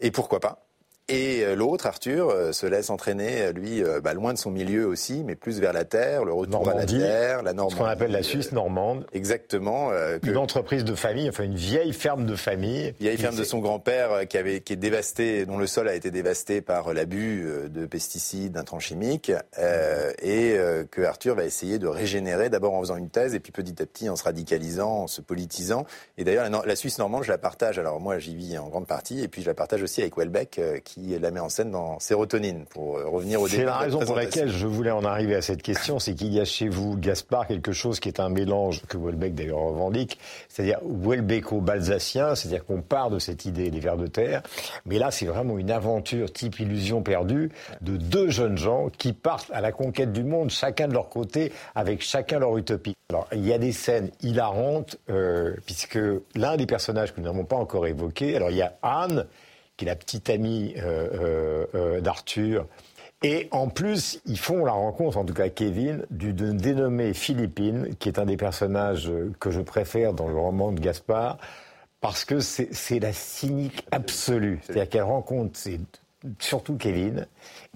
Et 0.00 0.10
pourquoi 0.10 0.40
pas? 0.40 0.67
Et 1.10 1.42
euh, 1.42 1.54
l'autre, 1.54 1.86
Arthur, 1.86 2.28
euh, 2.28 2.52
se 2.52 2.66
laisse 2.66 2.90
entraîner, 2.90 3.40
euh, 3.40 3.52
lui, 3.52 3.82
bah, 4.02 4.12
loin 4.12 4.34
de 4.34 4.38
son 4.38 4.50
milieu 4.50 4.86
aussi, 4.86 5.24
mais 5.24 5.36
plus 5.36 5.58
vers 5.58 5.72
la 5.72 5.84
terre, 5.84 6.24
le 6.24 6.34
retour 6.34 6.68
à 6.68 6.74
la 6.74 6.84
terre, 6.84 7.42
la 7.42 7.54
Normandie. 7.54 7.74
Ce 7.74 7.78
qu'on 7.78 7.86
appelle 7.86 8.10
la 8.10 8.22
Suisse 8.22 8.52
normande. 8.52 9.06
Exactement. 9.12 9.90
Une 10.22 10.36
entreprise 10.36 10.84
de 10.84 10.94
famille, 10.94 11.28
enfin 11.28 11.44
une 11.44 11.54
vieille 11.54 11.92
ferme 11.92 12.26
de 12.26 12.36
famille. 12.36 12.94
Vieille 13.00 13.16
ferme 13.16 13.36
de 13.36 13.44
son 13.44 13.58
grand-père 13.58 14.28
qui, 14.28 14.36
avait, 14.36 14.60
qui 14.60 14.74
est 14.74 14.76
dévastée, 14.76 15.46
dont 15.46 15.58
le 15.58 15.66
sol 15.66 15.88
a 15.88 15.94
été 15.94 16.10
dévasté 16.10 16.60
par 16.60 16.92
l'abus 16.92 17.46
de 17.68 17.86
pesticides, 17.86 18.52
d'intrants 18.52 18.80
chimiques, 18.80 19.32
et 20.22 20.56
que 20.90 21.02
Arthur 21.02 21.34
va 21.34 21.44
essayer 21.44 21.78
de 21.78 21.86
régénérer, 21.86 22.50
d'abord 22.50 22.74
en 22.74 22.80
faisant 22.80 22.96
une 22.96 23.10
thèse, 23.10 23.34
et 23.34 23.40
puis 23.40 23.52
petit 23.52 23.82
à 23.82 23.86
petit 23.86 24.08
en 24.08 24.16
se 24.16 24.24
radicalisant, 24.24 25.02
en 25.02 25.06
se 25.06 25.20
politisant. 25.20 25.86
Et 26.18 26.24
d'ailleurs, 26.24 26.48
la, 26.48 26.62
la, 26.64 26.76
Suisse 26.76 26.98
normande, 26.98 27.24
je 27.24 27.30
la 27.30 27.38
partage, 27.38 27.78
alors 27.78 28.00
moi 28.00 28.18
j'y 28.18 28.34
vis 28.34 28.58
en 28.58 28.68
grande 28.68 28.86
partie, 28.86 29.22
et 29.22 29.28
puis 29.28 29.42
je 29.42 29.46
la 29.46 29.54
partage 29.54 29.82
aussi 29.82 30.00
avec 30.00 30.16
Welbeck, 30.16 30.60
qui 30.84 30.97
qui 30.98 31.18
la 31.18 31.30
met 31.30 31.40
en 31.40 31.48
scène 31.48 31.70
dans 31.70 31.98
Sérotonine, 32.00 32.64
pour 32.66 33.00
revenir 33.00 33.40
au 33.40 33.48
C'est 33.48 33.64
la 33.64 33.78
raison 33.78 34.00
pour 34.00 34.16
laquelle 34.16 34.50
je 34.50 34.66
voulais 34.66 34.90
en 34.90 35.04
arriver 35.04 35.34
à 35.34 35.42
cette 35.42 35.62
question, 35.62 35.98
c'est 35.98 36.14
qu'il 36.14 36.32
y 36.32 36.40
a 36.40 36.44
chez 36.44 36.68
vous, 36.68 36.96
Gaspard, 36.96 37.46
quelque 37.46 37.72
chose 37.72 38.00
qui 38.00 38.08
est 38.08 38.20
un 38.20 38.28
mélange, 38.28 38.82
que 38.88 38.96
Welbeck 38.96 39.34
d'ailleurs 39.34 39.60
revendique, 39.60 40.18
c'est-à-dire 40.48 40.80
Welbecko-balsacien, 40.84 42.34
c'est-à-dire 42.34 42.64
qu'on 42.64 42.82
part 42.82 43.10
de 43.10 43.18
cette 43.18 43.44
idée 43.44 43.70
des 43.70 43.80
vers 43.80 43.96
de 43.96 44.06
terre, 44.06 44.42
mais 44.86 44.98
là 44.98 45.10
c'est 45.10 45.26
vraiment 45.26 45.58
une 45.58 45.70
aventure 45.70 46.32
type 46.32 46.58
illusion 46.60 47.02
perdue 47.02 47.50
de 47.80 47.96
deux 47.96 48.28
jeunes 48.30 48.58
gens 48.58 48.88
qui 48.88 49.12
partent 49.12 49.50
à 49.52 49.60
la 49.60 49.72
conquête 49.72 50.12
du 50.12 50.24
monde, 50.24 50.50
chacun 50.50 50.88
de 50.88 50.94
leur 50.94 51.08
côté, 51.08 51.52
avec 51.74 52.02
chacun 52.02 52.38
leur 52.38 52.56
utopie. 52.56 52.94
Alors 53.10 53.26
il 53.32 53.46
y 53.46 53.52
a 53.52 53.58
des 53.58 53.72
scènes 53.72 54.10
hilarantes, 54.22 54.98
euh, 55.10 55.54
puisque 55.64 55.98
l'un 56.34 56.56
des 56.56 56.66
personnages 56.66 57.14
que 57.14 57.20
nous 57.20 57.26
n'avons 57.26 57.44
pas 57.44 57.56
encore 57.56 57.86
évoqué, 57.86 58.36
alors 58.36 58.50
il 58.50 58.56
y 58.56 58.62
a 58.62 58.74
Anne, 58.82 59.26
qui 59.78 59.84
est 59.84 59.88
la 59.88 59.96
petite 59.96 60.28
amie 60.28 60.74
euh, 60.76 61.08
euh, 61.14 61.66
euh, 61.74 62.00
d'Arthur. 62.02 62.66
Et 63.22 63.48
en 63.52 63.68
plus, 63.68 64.20
ils 64.26 64.38
font 64.38 64.64
la 64.64 64.72
rencontre, 64.72 65.16
en 65.16 65.24
tout 65.24 65.34
cas 65.34 65.48
Kevin, 65.48 66.04
d'une 66.10 66.56
dénommée 66.56 67.14
Philippine, 67.14 67.94
qui 67.98 68.08
est 68.08 68.18
un 68.18 68.26
des 68.26 68.36
personnages 68.36 69.10
que 69.40 69.50
je 69.50 69.60
préfère 69.60 70.12
dans 70.12 70.28
le 70.28 70.36
roman 70.36 70.70
de 70.70 70.80
Gaspard, 70.80 71.38
parce 72.00 72.24
que 72.24 72.38
c'est 72.38 72.98
la 73.00 73.12
cynique 73.12 73.84
absolue. 73.90 74.60
C'est-à-dire 74.62 74.88
qu'elle 74.88 75.02
rencontre 75.02 75.58
surtout 76.38 76.76
Kevin, 76.76 77.26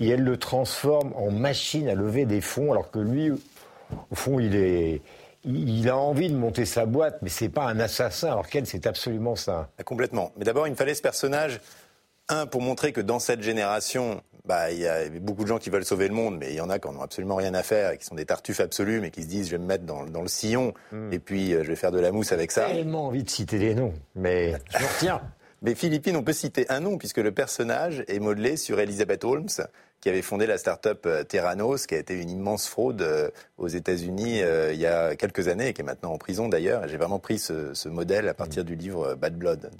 et 0.00 0.10
elle 0.10 0.22
le 0.22 0.36
transforme 0.36 1.12
en 1.16 1.32
machine 1.32 1.88
à 1.88 1.94
lever 1.94 2.24
des 2.24 2.40
fonds, 2.40 2.70
alors 2.70 2.92
que 2.92 3.00
lui, 3.00 3.32
au 3.32 4.14
fond, 4.14 4.38
il 4.38 4.54
est, 4.54 5.02
il 5.44 5.88
a 5.88 5.96
envie 5.96 6.30
de 6.30 6.36
monter 6.36 6.66
sa 6.66 6.86
boîte, 6.86 7.18
mais 7.20 7.28
c'est 7.28 7.48
pas 7.48 7.64
un 7.64 7.80
assassin, 7.80 8.28
alors 8.28 8.46
qu'elle, 8.46 8.66
c'est 8.66 8.86
absolument 8.86 9.34
ça. 9.34 9.70
Complètement. 9.84 10.30
Mais 10.36 10.44
d'abord, 10.44 10.68
il 10.68 10.70
me 10.70 10.76
fallait 10.76 10.94
ce 10.94 11.02
personnage 11.02 11.60
un, 12.28 12.46
pour 12.46 12.60
montrer 12.60 12.92
que 12.92 13.00
dans 13.00 13.18
cette 13.18 13.42
génération, 13.42 14.22
bah, 14.44 14.72
il 14.72 14.78
y 14.78 14.86
a 14.86 15.08
beaucoup 15.20 15.42
de 15.42 15.48
gens 15.48 15.58
qui 15.58 15.70
veulent 15.70 15.84
sauver 15.84 16.08
le 16.08 16.14
monde, 16.14 16.36
mais 16.38 16.50
il 16.50 16.56
y 16.56 16.60
en 16.60 16.70
a 16.70 16.78
qui 16.78 16.88
n'ont 16.88 17.02
absolument 17.02 17.36
rien 17.36 17.54
à 17.54 17.62
faire, 17.62 17.92
et 17.92 17.98
qui 17.98 18.04
sont 18.04 18.14
des 18.14 18.26
tartuffes 18.26 18.60
absolus, 18.60 19.00
mais 19.00 19.10
qui 19.10 19.22
se 19.22 19.28
disent 19.28 19.46
je 19.46 19.52
vais 19.52 19.62
me 19.62 19.66
mettre 19.66 19.84
dans, 19.84 20.02
le 20.02 20.28
sillon, 20.28 20.74
hmm. 20.90 21.12
et 21.12 21.18
puis 21.18 21.54
euh, 21.54 21.62
je 21.62 21.68
vais 21.68 21.76
faire 21.76 21.92
de 21.92 22.00
la 22.00 22.10
mousse 22.10 22.32
avec 22.32 22.50
ça. 22.50 22.68
J'ai 22.68 22.74
tellement 22.74 23.06
envie 23.06 23.22
de 23.22 23.30
citer 23.30 23.58
des 23.58 23.74
noms, 23.74 23.94
mais 24.14 24.54
je 24.70 24.84
retiens. 24.84 25.20
mais 25.62 25.74
Philippine, 25.74 26.16
on 26.16 26.22
peut 26.22 26.32
citer 26.32 26.68
un 26.70 26.80
nom, 26.80 26.98
puisque 26.98 27.18
le 27.18 27.32
personnage 27.32 28.04
est 28.08 28.18
modelé 28.18 28.56
sur 28.56 28.80
Elizabeth 28.80 29.24
Holmes, 29.24 29.48
qui 30.02 30.08
avait 30.08 30.20
fondé 30.20 30.46
la 30.46 30.58
start-up 30.58 31.04
euh, 31.06 31.22
Terranos, 31.22 31.86
qui 31.86 31.94
a 31.94 31.98
été 31.98 32.20
une 32.20 32.28
immense 32.28 32.66
fraude 32.66 33.00
euh, 33.02 33.30
aux 33.56 33.68
États-Unis 33.68 34.42
euh, 34.42 34.72
il 34.74 34.80
y 34.80 34.86
a 34.86 35.14
quelques 35.14 35.46
années 35.46 35.68
et 35.68 35.72
qui 35.72 35.80
est 35.80 35.84
maintenant 35.84 36.12
en 36.12 36.18
prison 36.18 36.48
d'ailleurs. 36.48 36.86
J'ai 36.88 36.96
vraiment 36.96 37.20
pris 37.20 37.38
ce, 37.38 37.88
modèle 37.88 38.28
à 38.28 38.34
partir 38.34 38.64
du 38.64 38.74
livre 38.74 39.14
Bad 39.14 39.36
Blood 39.36 39.70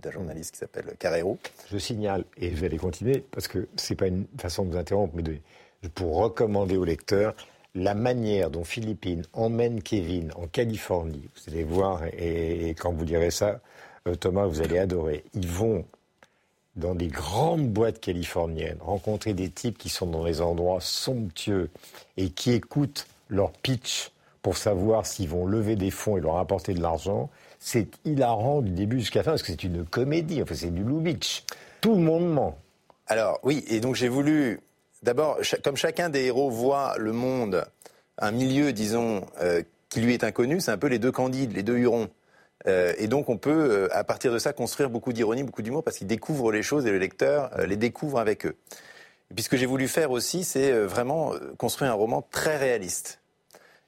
d'un 0.00 0.10
journaliste 0.10 0.52
qui 0.52 0.58
s'appelle 0.58 0.94
Carrero. 0.98 1.36
Je 1.70 1.78
signale, 1.78 2.24
et 2.36 2.50
je 2.50 2.56
vais 2.56 2.66
aller 2.66 2.78
continuer, 2.78 3.24
parce 3.32 3.48
que 3.48 3.66
c'est 3.76 3.96
pas 3.96 4.06
une 4.06 4.26
façon 4.38 4.64
de 4.64 4.70
vous 4.70 4.78
interrompre, 4.78 5.14
mais 5.16 5.22
de, 5.22 5.36
pour 5.94 6.16
recommander 6.16 6.76
aux 6.76 6.84
lecteurs 6.84 7.34
la 7.74 7.94
manière 7.94 8.50
dont 8.50 8.62
Philippine 8.62 9.24
emmène 9.32 9.82
Kevin 9.82 10.30
en 10.36 10.46
Californie. 10.46 11.28
Vous 11.34 11.52
allez 11.52 11.64
voir, 11.64 12.04
et, 12.04 12.68
et 12.68 12.74
quand 12.74 12.92
vous 12.92 13.04
lirez 13.04 13.32
ça, 13.32 13.60
Thomas, 14.20 14.46
vous 14.46 14.60
allez 14.60 14.78
adorer. 14.78 15.24
Ils 15.34 15.48
vont 15.48 15.84
dans 16.76 16.94
des 16.94 17.08
grandes 17.08 17.68
boîtes 17.68 18.00
californiennes, 18.00 18.78
rencontrer 18.80 19.34
des 19.34 19.50
types 19.50 19.78
qui 19.78 19.88
sont 19.88 20.06
dans 20.06 20.24
des 20.24 20.40
endroits 20.40 20.80
somptueux 20.80 21.70
et 22.16 22.30
qui 22.30 22.52
écoutent 22.52 23.06
leur 23.28 23.52
pitch 23.52 24.10
pour 24.42 24.56
savoir 24.56 25.06
s'ils 25.06 25.28
vont 25.28 25.46
lever 25.46 25.76
des 25.76 25.90
fonds 25.90 26.16
et 26.16 26.20
leur 26.20 26.38
apporter 26.38 26.74
de 26.74 26.80
l'argent, 26.80 27.30
c'est 27.60 27.86
hilarant 28.04 28.60
du 28.60 28.72
début 28.72 28.98
jusqu'à 29.00 29.20
la 29.20 29.24
fin 29.24 29.30
parce 29.32 29.42
que 29.42 29.52
c'est 29.52 29.64
une 29.64 29.84
comédie, 29.84 30.42
enfin 30.42 30.54
c'est 30.54 30.74
du 30.74 30.82
Lubitsch. 30.82 31.44
Tout 31.80 31.94
le 31.94 32.00
monde 32.00 32.32
ment. 32.32 32.58
Alors 33.06 33.38
oui, 33.42 33.64
et 33.68 33.80
donc 33.80 33.94
j'ai 33.94 34.08
voulu, 34.08 34.60
d'abord, 35.02 35.38
comme 35.62 35.76
chacun 35.76 36.08
des 36.08 36.24
héros 36.24 36.50
voit 36.50 36.94
le 36.98 37.12
monde, 37.12 37.64
un 38.18 38.30
milieu, 38.32 38.72
disons, 38.72 39.26
euh, 39.40 39.62
qui 39.88 40.00
lui 40.00 40.14
est 40.14 40.24
inconnu, 40.24 40.60
c'est 40.60 40.70
un 40.70 40.78
peu 40.78 40.88
les 40.88 40.98
deux 40.98 41.12
Candides, 41.12 41.54
les 41.54 41.62
deux 41.62 41.76
Hurons. 41.76 42.08
Euh, 42.66 42.92
et 42.98 43.08
donc 43.08 43.28
on 43.28 43.38
peut, 43.38 43.50
euh, 43.50 43.88
à 43.92 44.04
partir 44.04 44.32
de 44.32 44.38
ça, 44.38 44.52
construire 44.52 44.90
beaucoup 44.90 45.12
d'ironie, 45.12 45.42
beaucoup 45.42 45.62
d'humour, 45.62 45.82
parce 45.82 45.98
qu'ils 45.98 46.06
découvrent 46.06 46.52
les 46.52 46.62
choses 46.62 46.86
et 46.86 46.90
le 46.90 46.98
lecteur 46.98 47.50
euh, 47.58 47.66
les 47.66 47.76
découvre 47.76 48.18
avec 48.18 48.46
eux. 48.46 48.56
Et 49.30 49.34
puis 49.34 49.42
ce 49.42 49.48
que 49.48 49.56
j'ai 49.56 49.66
voulu 49.66 49.88
faire 49.88 50.10
aussi, 50.10 50.44
c'est 50.44 50.72
vraiment 50.72 51.32
construire 51.56 51.90
un 51.90 51.94
roman 51.94 52.22
très 52.30 52.58
réaliste. 52.58 53.20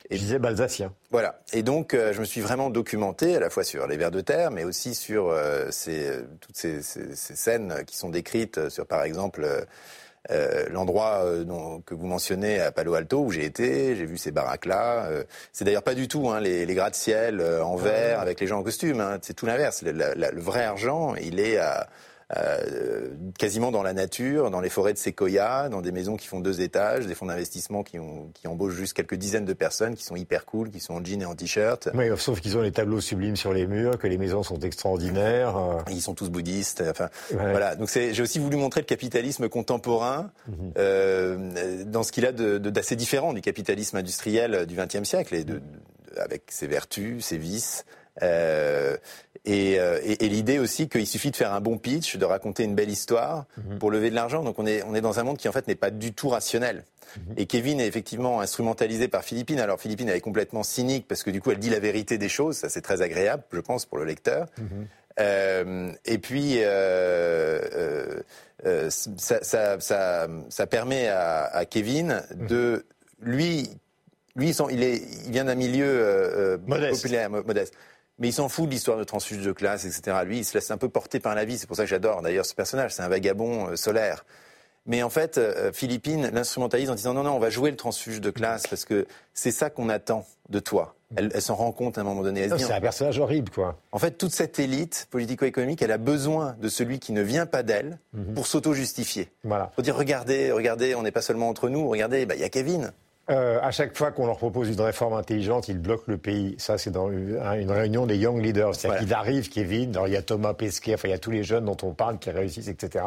Et, 0.08 0.16
je 0.16 0.22
disais 0.22 0.38
balsacien. 0.38 0.92
Voilà. 1.10 1.40
Et 1.52 1.62
donc, 1.62 1.94
je 1.94 2.18
me 2.18 2.24
suis 2.24 2.40
vraiment 2.40 2.70
documenté 2.70 3.36
à 3.36 3.40
la 3.40 3.50
fois 3.50 3.62
sur 3.62 3.86
les 3.86 3.98
vers 3.98 4.10
de 4.10 4.22
terre, 4.22 4.50
mais 4.50 4.64
aussi 4.64 4.94
sur 4.94 5.34
ces, 5.70 6.18
toutes 6.40 6.56
ces, 6.56 6.80
ces, 6.80 7.14
ces, 7.14 7.36
scènes 7.36 7.84
qui 7.86 7.98
sont 7.98 8.08
décrites 8.08 8.70
sur, 8.70 8.86
par 8.86 9.02
exemple, 9.04 9.66
euh, 10.30 10.66
l'endroit 10.70 11.20
euh, 11.24 11.44
que 11.84 11.94
vous 11.94 12.06
mentionnez 12.06 12.58
à 12.58 12.72
Palo 12.72 12.94
Alto 12.94 13.20
où 13.24 13.30
j'ai 13.30 13.44
été, 13.44 13.94
j'ai 13.94 14.06
vu 14.06 14.16
ces 14.16 14.30
baraques-là. 14.30 15.06
Euh, 15.06 15.24
c'est 15.52 15.64
d'ailleurs 15.64 15.82
pas 15.82 15.94
du 15.94 16.08
tout 16.08 16.30
hein, 16.30 16.40
les, 16.40 16.64
les 16.64 16.74
gratte-ciel 16.74 17.42
en 17.42 17.76
verre 17.76 18.20
avec 18.20 18.40
les 18.40 18.46
gens 18.46 18.60
en 18.60 18.62
costume. 18.62 19.00
Hein, 19.00 19.18
c'est 19.20 19.34
tout 19.34 19.46
l'inverse. 19.46 19.82
Le, 19.82 19.92
le, 19.92 20.40
vrai 20.40 20.64
argent, 20.64 21.14
il 21.16 21.40
est 21.40 21.58
à 21.58 21.88
euh, 22.36 23.10
quasiment 23.38 23.70
dans 23.70 23.82
la 23.82 23.92
nature, 23.92 24.50
dans 24.50 24.60
les 24.60 24.70
forêts 24.70 24.92
de 24.92 24.98
séquoia, 24.98 25.68
dans 25.68 25.82
des 25.82 25.92
maisons 25.92 26.16
qui 26.16 26.26
font 26.26 26.40
deux 26.40 26.60
étages, 26.60 27.06
des 27.06 27.14
fonds 27.14 27.26
d'investissement 27.26 27.82
qui, 27.82 27.98
qui 28.34 28.48
embauchent 28.48 28.74
juste 28.74 28.94
quelques 28.94 29.14
dizaines 29.14 29.44
de 29.44 29.52
personnes, 29.52 29.94
qui 29.94 30.04
sont 30.04 30.16
hyper 30.16 30.46
cool, 30.46 30.70
qui 30.70 30.80
sont 30.80 30.94
en 30.94 31.04
jean 31.04 31.22
et 31.22 31.26
en 31.26 31.34
t-shirt. 31.34 31.90
Oui, 31.94 32.06
sauf 32.16 32.40
qu'ils 32.40 32.56
ont 32.56 32.62
les 32.62 32.72
tableaux 32.72 33.00
sublimes 33.00 33.36
sur 33.36 33.52
les 33.52 33.66
murs, 33.66 33.98
que 33.98 34.06
les 34.06 34.18
maisons 34.18 34.42
sont 34.42 34.58
extraordinaires. 34.60 35.84
Ils 35.90 36.00
sont 36.00 36.14
tous 36.14 36.30
bouddhistes. 36.30 36.82
Enfin, 36.88 37.08
voilà. 37.30 37.76
Donc 37.76 37.90
j'ai 37.92 38.22
aussi 38.22 38.38
voulu 38.38 38.56
montrer 38.56 38.80
le 38.80 38.86
capitalisme 38.86 39.48
contemporain 39.48 40.30
mhm. 40.48 40.72
euh, 40.78 41.84
dans 41.84 42.02
ce 42.02 42.12
qu'il 42.12 42.26
a 42.26 42.32
d'assez 42.32 42.96
différent 42.96 43.32
du 43.32 43.40
capitalisme 43.40 43.96
industriel 43.96 44.66
du 44.66 44.76
XXe 44.76 45.04
siècle 45.04 45.34
et 45.34 45.44
de, 45.44 45.60
avec 46.16 46.44
ses 46.48 46.66
vertus, 46.66 47.24
ses 47.24 47.38
vices. 47.38 47.84
Euh, 48.22 48.96
euh, 49.46 50.00
et, 50.02 50.24
et, 50.24 50.28
l'idée 50.28 50.58
aussi 50.58 50.88
qu'il 50.88 51.06
suffit 51.06 51.30
de 51.30 51.36
faire 51.36 51.52
un 51.52 51.60
bon 51.60 51.76
pitch, 51.76 52.16
de 52.16 52.24
raconter 52.24 52.64
une 52.64 52.74
belle 52.74 52.88
histoire 52.88 53.44
mhm. 53.58 53.78
pour 53.78 53.90
lever 53.90 54.08
de 54.08 54.14
l'argent. 54.14 54.42
Donc 54.42 54.58
on 54.58 54.66
est, 54.66 54.82
on 54.84 54.94
est 54.94 55.02
dans 55.02 55.18
un 55.18 55.22
monde 55.22 55.36
qui 55.36 55.48
en 55.48 55.52
fait 55.52 55.68
n'est 55.68 55.74
pas 55.74 55.90
du 55.90 56.12
tout 56.12 56.28
rationnel. 56.28 56.84
Mhm. 57.16 57.34
Et 57.36 57.46
Kevin 57.46 57.80
est 57.80 57.86
effectivement 57.86 58.40
instrumentalisé 58.40 59.08
par 59.08 59.22
Philippine. 59.22 59.60
Alors 59.60 59.80
Philippine 59.80 60.08
elle 60.08 60.16
est 60.16 60.22
complètement 60.22 60.62
cynique 60.62 61.06
parce 61.06 61.22
que 61.22 61.30
du 61.30 61.42
coup 61.42 61.50
elle 61.50 61.58
dit 61.58 61.70
la 61.70 61.78
vérité 61.78 62.16
des 62.16 62.30
choses. 62.30 62.56
Ça 62.56 62.70
c'est 62.70 62.80
très 62.80 63.02
agréable, 63.02 63.42
je 63.52 63.60
pense, 63.60 63.84
pour 63.84 63.98
le 63.98 64.04
lecteur. 64.04 64.46
Mhm. 64.56 64.86
Euh, 65.20 65.92
et 66.06 66.18
puis 66.18 66.54
euh, 66.58 67.60
euh, 67.72 68.20
euh 68.66 68.90
ça, 68.90 69.44
ça, 69.44 69.78
ça, 69.78 70.26
ça, 70.48 70.66
permet 70.66 71.06
à, 71.06 71.44
à 71.44 71.64
Kevin 71.66 72.20
de 72.34 72.84
lui 73.20 73.68
lui, 74.34 74.50
il, 74.50 74.82
est, 74.82 75.00
il 75.26 75.30
vient 75.30 75.44
d'un 75.44 75.54
milieu 75.54 76.58
populaire, 76.66 77.30
modeste 77.30 77.74
mais 78.18 78.28
il 78.28 78.32
s'en 78.32 78.48
fout 78.48 78.66
de 78.66 78.70
l'histoire 78.70 78.98
de 78.98 79.04
transfuge 79.04 79.42
de 79.44 79.52
classe, 79.52 79.84
etc. 79.84 80.18
Lui, 80.24 80.38
il 80.38 80.44
se 80.44 80.54
laisse 80.54 80.70
un 80.70 80.78
peu 80.78 80.88
porter 80.88 81.20
par 81.20 81.34
la 81.34 81.44
vie. 81.44 81.58
C'est 81.58 81.66
pour 81.66 81.76
ça 81.76 81.82
que 81.84 81.88
j'adore 81.88 82.22
d'ailleurs 82.22 82.46
ce 82.46 82.54
personnage. 82.54 82.94
C'est 82.94 83.02
un 83.02 83.08
vagabond 83.08 83.68
euh, 83.68 83.76
solaire. 83.76 84.24
Mais 84.86 85.02
en 85.02 85.08
fait, 85.08 85.38
euh, 85.38 85.72
Philippine 85.72 86.30
l'instrumentalise 86.32 86.90
en 86.90 86.94
disant 86.94 87.14
non, 87.14 87.22
non, 87.22 87.32
on 87.32 87.38
va 87.38 87.50
jouer 87.50 87.70
le 87.70 87.76
transfuge 87.76 88.20
de 88.20 88.30
classe 88.30 88.66
parce 88.66 88.84
que 88.84 89.06
c'est 89.32 89.50
ça 89.50 89.70
qu'on 89.70 89.88
attend 89.88 90.26
de 90.50 90.58
toi. 90.58 90.94
Elle, 91.16 91.30
elle 91.32 91.42
s'en 91.42 91.54
rend 91.54 91.72
compte 91.72 91.96
à 91.96 92.02
un 92.02 92.04
moment 92.04 92.22
donné. 92.22 92.48
C'est 92.58 92.72
un 92.72 92.80
personnage 92.80 93.18
horrible, 93.18 93.50
quoi. 93.50 93.78
En 93.92 93.98
fait, 93.98 94.12
toute 94.12 94.32
cette 94.32 94.58
élite 94.58 95.06
politico-économique, 95.10 95.80
elle 95.80 95.92
a 95.92 95.98
besoin 95.98 96.56
de 96.60 96.68
celui 96.68 96.98
qui 96.98 97.12
ne 97.12 97.22
vient 97.22 97.46
pas 97.46 97.62
d'elle 97.62 97.98
mhm. 98.12 98.34
pour 98.34 98.46
s'auto-justifier. 98.46 99.30
Voilà. 99.44 99.66
Pour 99.74 99.82
dire 99.82 99.96
regardez, 99.96 100.52
regardez, 100.52 100.94
on 100.94 101.02
n'est 101.02 101.12
pas 101.12 101.22
seulement 101.22 101.48
entre 101.48 101.68
nous. 101.68 101.88
Regardez, 101.88 102.26
bah, 102.26 102.34
il 102.34 102.40
y 102.40 102.44
a 102.44 102.48
Kevin. 102.48 102.92
Euh, 103.30 103.58
à 103.62 103.70
chaque 103.70 103.96
fois 103.96 104.10
qu'on 104.10 104.26
leur 104.26 104.36
propose 104.36 104.68
une 104.68 104.80
réforme 104.80 105.14
intelligente, 105.14 105.68
ils 105.68 105.78
bloquent 105.78 106.04
le 106.08 106.18
pays. 106.18 106.54
Ça, 106.58 106.76
c'est 106.76 106.90
dans 106.90 107.10
une, 107.10 107.38
réunion 107.70 108.04
des 108.04 108.18
young 108.18 108.42
leaders. 108.42 108.74
C'est-à-dire 108.74 109.00
qu'il 109.00 109.14
arrive, 109.14 109.48
Kevin, 109.48 109.92
alors 109.92 110.08
il 110.08 110.12
y 110.12 110.16
a 110.16 110.22
Thomas 110.22 110.52
Pesquet, 110.52 110.94
enfin 110.94 111.08
il 111.08 111.12
y 111.12 111.14
a 111.14 111.18
tous 111.18 111.30
les 111.30 111.42
jeunes 111.42 111.64
dont 111.64 111.76
on 111.82 111.92
parle 111.92 112.18
qui 112.18 112.30
réussissent, 112.30 112.68
etc. 112.68 113.02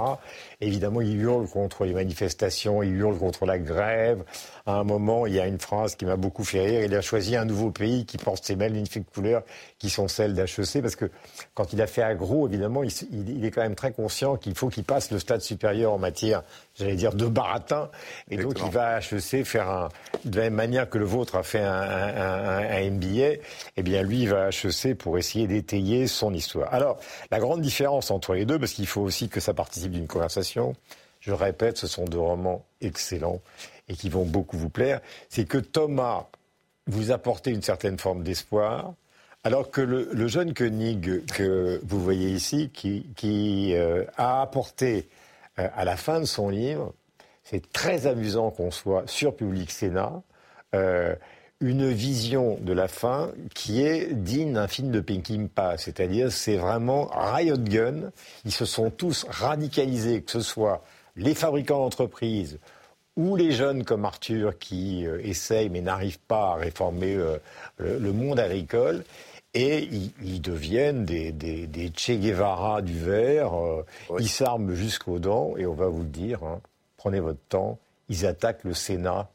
Évidemment, 0.60 1.02
ils 1.02 1.22
hurlent 1.22 1.48
contre 1.48 1.86
les 1.86 1.94
manifestations, 1.94 2.82
ils 2.82 2.96
hurlent 2.96 3.20
contre 3.20 3.46
la 3.46 3.60
grève. 3.60 4.24
À 4.66 4.74
un 4.74 4.84
moment, 4.84 5.28
il 5.28 5.36
y 5.36 5.40
a 5.40 5.46
une 5.46 5.60
phrase 5.60 5.96
qui 5.96 6.06
m'a 6.06 6.16
beaucoup 6.16 6.44
fait 6.44 6.62
rire. 6.62 6.82
Il 6.84 6.96
a 6.96 7.02
choisi 7.02 7.36
un 7.36 7.46
nouveau 7.46 7.70
pays 7.70 8.06
qui 8.06 8.18
porte 8.18 8.44
ces 8.44 8.56
magnifiques 8.56 9.10
couleurs 9.14 9.44
qui 9.78 9.92
sont 9.92 10.08
celles 10.08 10.34
d'HEC, 10.34 10.82
parce 10.82 10.96
que 10.96 11.12
quand 11.54 11.74
il 11.74 11.82
a 11.82 11.88
fait 11.88 12.02
agro, 12.02 12.48
évidemment, 12.48 12.82
il, 12.82 12.92
il 13.12 13.46
est 13.46 13.52
quand 13.52 13.62
même 13.62 13.76
très 13.76 13.92
conscient 13.92 14.36
qu'il 14.36 14.56
faut 14.56 14.70
qu'il 14.70 14.84
passe 14.84 15.12
le 15.12 15.20
stade 15.20 15.42
supérieur 15.42 15.94
en 15.94 16.00
matière 16.00 16.42
j'allais 16.78 16.96
dire, 16.96 17.14
de 17.14 17.26
baratin. 17.26 17.90
Et 18.30 18.38
donc, 18.38 18.60
il 18.64 18.72
va 18.72 18.96
à 18.96 19.00
HEC 19.00 19.44
faire 19.46 19.70
un, 19.70 19.90
de 20.26 20.38
la 20.38 20.44
même 20.46 20.54
manière 20.56 20.90
que 20.90 20.98
le 20.98 21.06
vôtre 21.06 21.36
a 21.36 21.44
fait 21.44 21.62
un, 21.62 21.82
un, 21.82 22.70
un, 22.70 22.90
MBA, 22.92 23.42
eh 23.78 23.84
bien, 23.84 24.04
lui, 24.04 24.26
va 24.26 24.46
à 24.46 24.50
HEC 24.50 24.98
pour 24.98 25.18
essayer 25.18 25.48
d'étayer 25.48 26.08
son 26.08 26.34
histoire. 26.34 26.74
Alors, 26.74 27.00
la 27.32 27.40
grande 27.40 27.62
différence 27.62 28.12
entre 28.12 28.34
les 28.34 28.46
deux, 28.46 28.60
parce 28.60 28.74
qu'il 28.74 28.88
faut 28.88 29.02
aussi 29.02 29.30
que 29.30 29.40
ça 29.40 29.54
participe 29.54 29.92
d'une 29.92 30.08
conversation, 30.08 30.76
je 31.20 31.32
répète, 31.32 31.78
ce 31.78 31.88
sont 31.88 32.06
deux 32.06 32.20
romans 32.20 32.66
excellents 32.82 33.42
et 33.90 33.96
qui 33.96 34.10
vont 34.10 34.26
beaucoup 34.26 34.58
vous 34.58 34.70
plaire, 34.70 35.02
c'est 35.30 35.46
que 35.46 35.58
Thomas 35.58 36.28
vous 36.88 37.12
apportait 37.12 37.52
une 37.52 37.62
certaine 37.62 37.98
forme 37.98 38.24
d'espoir, 38.24 38.94
alors 39.44 39.72
que 39.72 39.82
le, 39.82 40.28
jeune 40.28 40.54
Koenig 40.54 41.26
que 41.26 41.80
vous 41.84 42.02
voyez 42.02 42.30
ici, 42.30 42.70
qui, 42.74 43.74
euh, 43.76 44.04
a 44.18 44.42
apporté 44.42 45.10
à 45.56 45.86
la 45.86 45.98
fin 45.98 46.20
de 46.20 46.26
son 46.26 46.50
livre, 46.50 46.94
c'est 47.50 47.72
très 47.72 48.08
amusant 48.08 48.52
qu'on 48.52 48.72
soit 48.72 49.04
sur 49.08 49.36
Public 49.36 49.72
Sénat, 49.72 50.22
une 51.60 51.90
vision 51.92 52.58
de 52.62 52.72
la 52.72 52.88
fin 52.88 53.32
qui 53.56 53.82
est 53.82 54.14
digne 54.14 54.54
d'un 54.54 54.68
film 54.68 54.92
de 54.92 55.00
Peckinpah. 55.00 55.78
C'est-à-dire, 55.78 56.32
c'est 56.32 56.58
vraiment 56.58 57.10
riot 57.12 57.58
gun. 57.58 58.12
Ils 58.46 58.52
se 58.52 58.66
sont 58.66 58.92
tous 58.92 59.26
radicalisés, 59.30 60.22
que 60.22 60.32
ce 60.32 60.42
soit 60.42 60.84
les 61.16 61.34
fabricants 61.34 61.80
d'entreprises 61.80 62.60
ou 63.16 63.36
les 63.36 63.52
jeunes 63.52 63.84
comme 63.84 64.06
Arthur 64.06 64.60
qui 64.60 65.08
euh, 65.08 65.20
essayent 65.24 65.70
mais 65.70 65.82
n'arrivent 65.82 66.20
pas 66.20 66.52
à 66.52 66.56
réformer 66.56 67.16
euh, 67.16 67.40
le, 67.80 68.14
monde 68.14 68.40
agricole. 68.40 69.04
Et 69.56 69.90
ils, 70.22 70.40
deviennent 70.40 71.04
des, 71.04 71.32
des, 71.32 71.92
Che 71.98 72.12
Guevara 72.12 72.84
du 72.84 73.00
verre. 73.00 73.60
Euh, 73.60 73.84
ils 74.20 74.30
s'arment 74.30 74.76
jusqu'aux 74.76 75.18
dents. 75.18 75.58
Et 75.58 75.66
on 75.66 75.74
va 75.74 75.88
vous 75.88 76.04
le 76.04 76.10
dire, 76.10 76.44
hein, 76.44 76.62
prenez 77.08 77.22
votre 77.22 77.40
temps. 77.48 77.80
Ils 78.10 78.26
attaquent 78.26 78.66
le 78.66 78.74
Sénat 78.74 79.30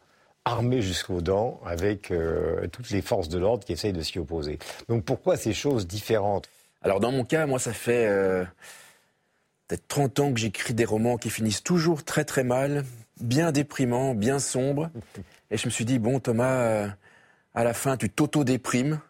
armé 0.45 0.83
jusqu'aux 0.83 1.23
dents 1.23 1.59
avec 1.65 2.11
euh, 2.11 2.67
toutes 2.67 2.91
les 2.91 3.01
forces 3.01 3.31
de 3.31 3.39
l'ordre 3.39 3.65
qui 3.65 3.73
essayent 3.73 3.95
de 3.95 4.03
s'y 4.03 4.19
opposer. 4.19 4.59
Donc 4.91 5.07
pourquoi 5.07 5.39
ces 5.39 5.55
choses 5.55 5.87
différentes? 5.87 6.51
Alors 6.83 7.01
dans 7.01 7.13
mon 7.13 7.25
cas, 7.25 7.47
moi 7.47 7.59
ça 7.59 7.73
fait 7.73 8.07
euh, 8.07 8.45
peut-être 9.69 9.89
30 9.89 10.21
ans 10.21 10.33
que 10.35 10.39
j'écris 10.39 10.75
des 10.75 10.85
romans 10.85 11.17
qui 11.17 11.31
finissent 11.31 11.63
toujours 11.63 12.05
très 12.05 12.27
très 12.27 12.45
mal, 12.45 12.85
bien 13.23 13.53
déprimants, 13.53 14.15
bien 14.15 14.39
sombres. 14.39 14.91
Et 15.51 15.57
je 15.57 15.67
me 15.67 15.71
suis 15.71 15.87
dit, 15.87 15.99
bon 15.99 16.21
Thomas, 16.21 16.65
euh, 16.65 16.89
à 17.55 17.65
la 17.65 17.73
fin 17.73 17.97
tu 17.97 18.11
t'auto-déprimes. 18.11 19.01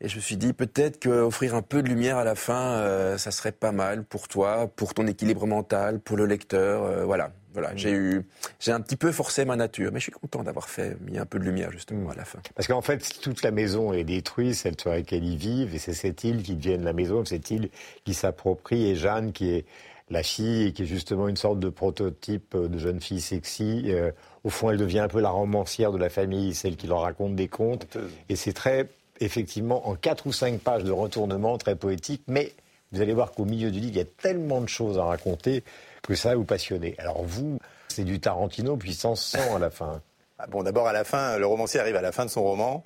Et 0.00 0.08
je 0.08 0.16
me 0.16 0.20
suis 0.20 0.36
dit 0.36 0.52
peut-être 0.52 1.02
qu'offrir 1.02 1.56
un 1.56 1.62
peu 1.62 1.82
de 1.82 1.88
lumière 1.88 2.18
à 2.18 2.24
la 2.24 2.36
fin, 2.36 3.16
ça 3.16 3.30
serait 3.32 3.52
pas 3.52 3.72
mal 3.72 4.04
pour 4.04 4.28
toi, 4.28 4.68
pour 4.76 4.94
ton 4.94 5.08
équilibre 5.08 5.48
mental, 5.48 5.98
pour 5.98 6.16
le 6.16 6.26
lecteur. 6.26 7.06
voilà. 7.06 7.32
Voilà, 7.54 7.74
j'ai 7.76 7.92
eu, 7.92 8.26
j'ai 8.60 8.72
un 8.72 8.80
petit 8.80 8.96
peu 8.96 9.12
forcé 9.12 9.44
ma 9.44 9.56
nature, 9.56 9.90
mais 9.92 10.00
je 10.00 10.04
suis 10.04 10.12
content 10.12 10.42
d'avoir 10.42 10.68
fait 10.68 10.96
mis 11.00 11.18
un 11.18 11.24
peu 11.24 11.38
de 11.38 11.44
lumière 11.44 11.70
justement 11.70 12.10
à 12.10 12.14
la 12.14 12.24
fin. 12.24 12.40
Parce 12.54 12.66
qu'en 12.66 12.82
fait, 12.82 13.02
si 13.02 13.20
toute 13.20 13.42
la 13.42 13.52
maison 13.52 13.92
est 13.92 14.04
détruite, 14.04 14.54
celle 14.54 14.78
sur 14.78 14.90
laquelle 14.90 15.24
ils 15.24 15.36
vivent, 15.36 15.74
et 15.74 15.78
c'est 15.78 15.94
cette 15.94 16.24
île 16.24 16.42
qui 16.42 16.56
devient 16.56 16.78
la 16.80 16.92
maison, 16.92 17.24
cette 17.24 17.50
île 17.50 17.70
qui 18.04 18.12
s'approprie, 18.12 18.86
et 18.86 18.96
Jeanne 18.96 19.32
qui 19.32 19.50
est 19.50 19.64
la 20.10 20.22
fille 20.22 20.66
et 20.66 20.72
qui 20.72 20.82
est 20.82 20.86
justement 20.86 21.28
une 21.28 21.36
sorte 21.36 21.60
de 21.60 21.68
prototype 21.68 22.56
de 22.56 22.78
jeune 22.78 23.00
fille 23.00 23.20
sexy. 23.20 23.84
Euh, 23.86 24.10
au 24.42 24.50
fond, 24.50 24.70
elle 24.70 24.76
devient 24.76 24.98
un 24.98 25.08
peu 25.08 25.20
la 25.20 25.30
romancière 25.30 25.92
de 25.92 25.98
la 25.98 26.10
famille, 26.10 26.54
celle 26.54 26.76
qui 26.76 26.86
leur 26.86 27.00
raconte 27.00 27.34
des 27.34 27.48
contes. 27.48 27.86
Et 28.28 28.36
c'est 28.36 28.52
très, 28.52 28.88
effectivement, 29.20 29.88
en 29.88 29.94
quatre 29.94 30.26
ou 30.26 30.32
cinq 30.32 30.60
pages 30.60 30.84
de 30.84 30.92
retournement, 30.92 31.56
très 31.56 31.76
poétique, 31.76 32.22
mais 32.26 32.52
vous 32.94 33.02
allez 33.02 33.12
voir 33.12 33.32
qu'au 33.32 33.44
milieu 33.44 33.70
du 33.70 33.80
livre, 33.80 33.92
il 33.92 33.98
y 33.98 34.00
a 34.00 34.04
tellement 34.04 34.60
de 34.60 34.68
choses 34.68 34.98
à 34.98 35.04
raconter 35.04 35.64
que 36.02 36.14
ça 36.14 36.30
va 36.30 36.36
vous 36.36 36.44
passionner. 36.44 36.94
Alors 36.98 37.24
vous, 37.24 37.58
c'est 37.88 38.04
du 38.04 38.20
Tarantino 38.20 38.76
puissance 38.76 39.24
100 39.26 39.56
à 39.56 39.58
la 39.58 39.70
fin. 39.70 40.00
Ah 40.36 40.48
bon, 40.48 40.64
d'abord 40.64 40.88
à 40.88 40.92
la 40.92 41.04
fin, 41.04 41.38
le 41.38 41.46
romancier 41.46 41.78
arrive 41.78 41.94
à 41.94 42.02
la 42.02 42.10
fin 42.10 42.24
de 42.24 42.30
son 42.30 42.42
roman, 42.42 42.82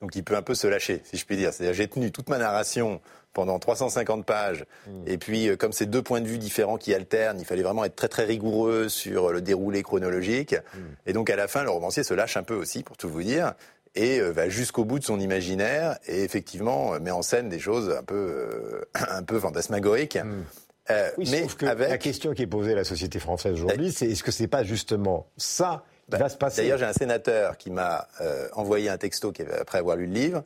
donc 0.00 0.14
il 0.14 0.22
peut 0.22 0.36
un 0.36 0.40
peu 0.40 0.54
se 0.54 0.68
lâcher, 0.68 1.02
si 1.02 1.16
je 1.16 1.26
puis 1.26 1.36
dire. 1.36 1.52
C'est-à-dire 1.52 1.74
j'ai 1.74 1.88
tenu 1.88 2.12
toute 2.12 2.28
ma 2.28 2.38
narration 2.38 3.00
pendant 3.32 3.58
350 3.58 4.24
pages, 4.24 4.64
hmm. 4.86 5.02
et 5.08 5.18
puis 5.18 5.48
euh, 5.48 5.56
comme 5.56 5.72
c'est 5.72 5.86
deux 5.86 6.00
points 6.00 6.20
de 6.20 6.28
vue 6.28 6.38
différents 6.38 6.76
qui 6.76 6.94
alternent, 6.94 7.40
il 7.40 7.44
fallait 7.44 7.64
vraiment 7.64 7.84
être 7.84 7.96
très 7.96 8.06
très 8.06 8.24
rigoureux 8.24 8.88
sur 8.88 9.32
le 9.32 9.42
déroulé 9.42 9.82
chronologique. 9.82 10.54
Hmm. 10.54 10.94
Et 11.06 11.12
donc 11.12 11.28
à 11.28 11.34
la 11.34 11.48
fin, 11.48 11.64
le 11.64 11.70
romancier 11.70 12.04
se 12.04 12.14
lâche 12.14 12.36
un 12.36 12.44
peu 12.44 12.54
aussi, 12.54 12.84
pour 12.84 12.96
tout 12.96 13.08
vous 13.08 13.24
dire 13.24 13.54
et 13.94 14.20
euh, 14.20 14.30
va 14.30 14.48
jusqu'au 14.48 14.84
bout 14.84 14.98
de 14.98 15.04
son 15.04 15.20
imaginaire 15.20 15.98
et 16.06 16.22
effectivement 16.22 16.98
met 17.00 17.10
en 17.10 17.22
scène 17.22 17.48
des 17.48 17.58
choses 17.58 17.90
un 17.90 18.02
peu, 18.02 18.14
euh, 18.14 18.84
un 18.94 19.22
peu 19.22 19.38
fantasmagoriques. 19.38 20.16
Hmm. 20.16 20.44
Euh, 20.90 21.10
mais 21.18 21.46
que 21.46 21.64
la 21.64 21.98
question 21.98 22.34
qui 22.34 22.42
est 22.42 22.46
posée 22.46 22.72
à 22.72 22.76
la 22.76 22.84
société 22.84 23.20
française 23.20 23.52
aujourd'hui, 23.52 23.92
c'est 23.92 24.06
est-ce 24.06 24.22
que 24.22 24.32
c'est 24.32 24.48
pas 24.48 24.64
justement 24.64 25.28
ça 25.36 25.84
qui 26.10 26.18
va 26.18 26.28
se 26.28 26.36
passer? 26.36 26.62
D'ailleurs, 26.62 26.78
j'ai 26.78 26.86
un 26.86 26.92
sénateur 26.92 27.56
qui 27.56 27.70
m'a 27.70 28.08
euh, 28.20 28.48
envoyé 28.54 28.88
un 28.88 28.98
texto 28.98 29.32
après 29.60 29.78
avoir 29.78 29.96
lu 29.96 30.06
le 30.06 30.12
livre 30.12 30.44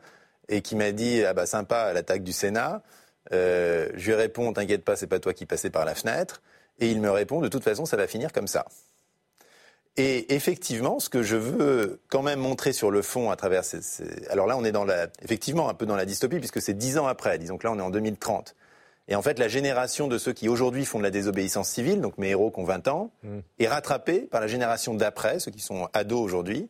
et 0.49 0.61
qui 0.61 0.77
m'a 0.77 0.93
dit 0.93 1.25
ah 1.25 1.33
bah 1.33 1.47
sympa 1.47 1.93
l'attaque 1.95 2.23
du 2.23 2.33
Sénat. 2.33 2.83
Euh, 3.33 3.89
je 3.95 4.07
lui 4.07 4.15
réponds 4.15 4.53
t'inquiète 4.53 4.85
pas, 4.85 4.95
c'est 4.95 5.07
pas 5.07 5.19
toi 5.19 5.33
qui 5.33 5.47
passais 5.47 5.71
par 5.71 5.85
la 5.85 5.95
fenêtre. 5.95 6.43
Et 6.79 6.91
il 6.91 7.01
me 7.01 7.11
répond 7.11 7.41
de 7.41 7.49
toute 7.49 7.65
façon, 7.65 7.87
ça 7.87 7.97
va 7.97 8.07
finir 8.07 8.33
comme 8.33 8.47
ça. 8.47 8.67
Et 9.97 10.35
effectivement, 10.35 11.01
ce 11.01 11.09
que 11.09 11.23
je 11.23 11.37
veux 11.37 12.01
quand 12.09 12.23
même 12.23 12.41
montrer 12.41 12.73
sur 12.73 12.91
le 12.91 13.01
fond 13.01 13.31
à 13.31 13.37
travers 13.37 13.65
ces, 13.65 13.81
alors 14.29 14.47
là, 14.47 14.57
on 14.59 14.65
est 14.65 14.73
dans 14.73 14.85
la, 14.85 15.07
effectivement 15.23 15.71
un 15.71 15.75
peu 15.75 15.87
dans 15.87 15.97
la 15.97 16.05
dystopie 16.05 16.39
puisque 16.39 16.61
c'est 16.61 16.75
dix 16.75 16.99
ans 16.99 17.07
après. 17.07 17.39
Disons 17.39 17.57
que 17.57 17.67
là, 17.67 17.73
on 17.73 17.79
est 17.79 17.83
en 17.83 17.91
2030. 17.91 18.55
Et 19.09 19.15
en 19.15 19.23
fait, 19.23 19.39
la 19.39 19.49
génération 19.49 20.09
de 20.09 20.19
ceux 20.19 20.33
qui 20.33 20.49
aujourd'hui 20.49 20.85
font 20.85 20.99
de 20.99 21.05
la 21.05 21.11
désobéissance 21.11 21.69
civile, 21.69 22.01
donc 22.01 22.19
mes 22.19 22.31
héros 22.31 22.51
qui 22.51 22.61
ont 22.61 22.65
20 22.65 22.89
ans, 22.89 23.11
mm. 23.23 23.39
est 23.61 23.69
rattrapée 23.69 24.21
par 24.21 24.41
la 24.41 24.49
génération 24.49 24.95
d'après, 24.95 25.39
ceux 25.39 25.51
qui 25.51 25.61
sont 25.61 25.89
ados 25.95 26.21
aujourd'hui, 26.21 26.69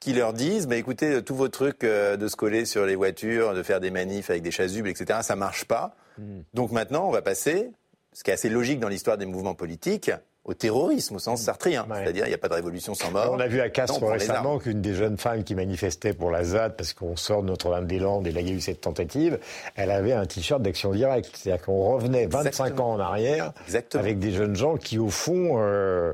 qui 0.00 0.12
leur 0.12 0.32
disent 0.32 0.66
bah, 0.66 0.76
écoutez, 0.76 1.22
tous 1.22 1.34
vos 1.34 1.48
trucs 1.48 1.84
euh, 1.84 2.16
de 2.16 2.28
se 2.28 2.36
coller 2.36 2.64
sur 2.64 2.86
les 2.86 2.96
voitures, 2.96 3.54
de 3.54 3.62
faire 3.62 3.80
des 3.80 3.90
manifs 3.90 4.30
avec 4.30 4.42
des 4.42 4.50
chasubles, 4.50 4.88
etc., 4.88 5.20
ça 5.22 5.36
marche 5.36 5.66
pas. 5.66 5.94
Mm. 6.18 6.40
Donc 6.54 6.72
maintenant, 6.72 7.06
on 7.06 7.12
va 7.12 7.22
passer, 7.22 7.70
ce 8.12 8.24
qui 8.24 8.30
est 8.30 8.34
assez 8.34 8.48
logique 8.48 8.80
dans 8.80 8.88
l'histoire 8.88 9.18
des 9.18 9.26
mouvements 9.26 9.54
politiques, 9.54 10.10
au 10.46 10.54
terrorisme 10.54 11.16
au 11.16 11.18
sens 11.18 11.42
sartrien. 11.42 11.86
C'est-à-dire, 11.92 12.24
il 12.26 12.28
n'y 12.28 12.34
a 12.34 12.38
pas 12.38 12.48
de 12.48 12.54
révolution 12.54 12.94
sans 12.94 13.10
mort. 13.10 13.32
On 13.32 13.40
a 13.40 13.48
vu 13.48 13.60
à 13.60 13.68
Castres 13.68 14.04
récemment 14.06 14.58
qu'une 14.58 14.80
des 14.80 14.94
jeunes 14.94 15.18
femmes 15.18 15.42
qui 15.42 15.56
manifestait 15.56 16.12
pour 16.12 16.30
la 16.30 16.44
ZAD, 16.44 16.76
parce 16.76 16.92
qu'on 16.92 17.16
sort 17.16 17.42
de 17.42 17.48
Notre-Dame-des-Landes 17.48 18.26
et 18.28 18.32
là, 18.32 18.40
il 18.40 18.48
y 18.48 18.52
a 18.52 18.54
eu 18.54 18.60
cette 18.60 18.80
tentative, 18.80 19.38
elle 19.74 19.90
avait 19.90 20.12
un 20.12 20.24
t-shirt 20.24 20.62
d'action 20.62 20.92
directe. 20.92 21.30
C'est-à-dire 21.34 21.64
qu'on 21.64 21.94
revenait 21.94 22.26
25 22.26 22.80
ans 22.80 22.92
en 22.92 23.00
arrière 23.00 23.52
avec 23.94 24.20
des 24.20 24.30
jeunes 24.30 24.54
gens 24.54 24.76
qui, 24.76 24.98
au 24.98 25.10
fond, 25.10 25.56
euh, 25.58 26.12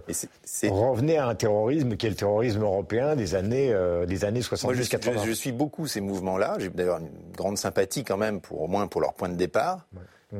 revenaient 0.64 1.18
à 1.18 1.26
un 1.26 1.34
terrorisme 1.34 1.96
qui 1.96 2.06
est 2.06 2.10
le 2.10 2.16
terrorisme 2.16 2.62
européen 2.62 3.14
des 3.16 3.34
années, 3.34 3.70
euh, 3.72 4.06
des 4.06 4.24
années 4.24 4.40
70-80. 4.40 5.22
Je, 5.22 5.26
je, 5.28 5.32
suis 5.32 5.52
beaucoup 5.52 5.86
ces 5.86 6.00
mouvements-là. 6.00 6.56
J'ai 6.58 6.70
d'ailleurs 6.70 6.98
une 6.98 7.10
grande 7.36 7.58
sympathie 7.58 8.02
quand 8.02 8.16
même, 8.16 8.40
pour, 8.40 8.62
au 8.62 8.66
moins 8.66 8.86
pour 8.86 9.02
leur 9.02 9.12
point 9.12 9.28
de 9.28 9.36
départ. 9.36 9.86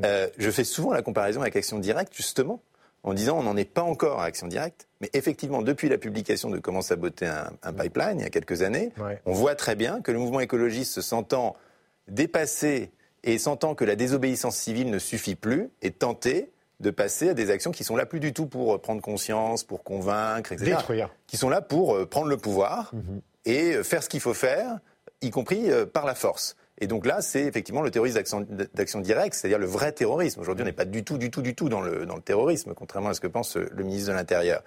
Euh, 0.03 0.27
je 0.37 0.49
fais 0.49 0.63
souvent 0.63 0.93
la 0.93 1.03
comparaison 1.03 1.41
avec 1.41 1.55
Action 1.55 1.77
Directe, 1.77 2.13
justement, 2.15 2.59
en 3.03 3.13
disant 3.13 3.37
on 3.37 3.43
n'en 3.43 3.57
est 3.57 3.65
pas 3.65 3.83
encore 3.83 4.21
à 4.21 4.25
Action 4.25 4.47
Directe, 4.47 4.87
mais 5.01 5.09
effectivement, 5.13 5.61
depuis 5.61 5.89
la 5.89 5.97
publication 5.97 6.49
de 6.49 6.59
Comment 6.59 6.81
saboter 6.81 7.27
un, 7.27 7.51
un 7.61 7.73
pipeline, 7.73 8.19
il 8.19 8.23
y 8.23 8.25
a 8.25 8.29
quelques 8.29 8.61
années, 8.61 8.91
on 9.25 9.33
voit 9.33 9.55
très 9.55 9.75
bien 9.75 10.01
que 10.01 10.11
le 10.11 10.19
mouvement 10.19 10.39
écologiste 10.39 10.93
se 10.93 11.01
sentant 11.01 11.55
dépassé 12.07 12.91
et 13.23 13.37
sentant 13.37 13.75
que 13.75 13.85
la 13.85 13.95
désobéissance 13.95 14.57
civile 14.57 14.89
ne 14.89 14.99
suffit 14.99 15.35
plus, 15.35 15.69
est 15.81 15.99
tenté 15.99 16.51
de 16.79 16.91
passer 16.91 17.29
à 17.29 17.33
des 17.33 17.49
actions 17.49 17.71
qui 17.71 17.83
sont 17.83 17.95
là 17.95 18.05
plus 18.05 18.19
du 18.19 18.33
tout 18.33 18.45
pour 18.45 18.79
prendre 18.81 19.01
conscience, 19.01 19.63
pour 19.63 19.83
convaincre, 19.83 20.51
etc. 20.51 20.71
Détruire. 20.71 21.09
Qui 21.27 21.37
sont 21.37 21.49
là 21.49 21.61
pour 21.61 21.95
euh, 21.95 22.05
prendre 22.05 22.27
le 22.27 22.37
pouvoir 22.37 22.91
mhm. 22.93 23.21
et 23.45 23.73
euh, 23.73 23.83
faire 23.83 24.03
ce 24.03 24.09
qu'il 24.09 24.19
faut 24.19 24.33
faire, 24.33 24.79
y 25.21 25.29
compris 25.31 25.71
euh, 25.71 25.85
par 25.85 26.05
la 26.05 26.15
force. 26.15 26.55
Et 26.79 26.87
donc 26.87 27.05
là, 27.05 27.21
c'est 27.21 27.43
effectivement 27.43 27.81
le 27.81 27.91
terrorisme 27.91 28.21
d'action 28.73 28.99
directe, 28.99 29.35
c'est-à-dire 29.35 29.59
le 29.59 29.65
vrai 29.65 29.91
terrorisme. 29.91 30.41
Aujourd'hui, 30.41 30.63
on 30.63 30.65
n'est 30.65 30.73
pas 30.73 30.85
du 30.85 31.03
tout, 31.03 31.17
du 31.17 31.29
tout, 31.29 31.41
du 31.41 31.55
tout 31.55 31.69
dans 31.69 31.81
le, 31.81 32.05
dans 32.05 32.15
le 32.15 32.21
terrorisme, 32.21 32.73
contrairement 32.73 33.09
à 33.09 33.13
ce 33.13 33.21
que 33.21 33.27
pense 33.27 33.55
le 33.55 33.83
ministre 33.83 34.09
de 34.09 34.15
l'Intérieur. 34.15 34.63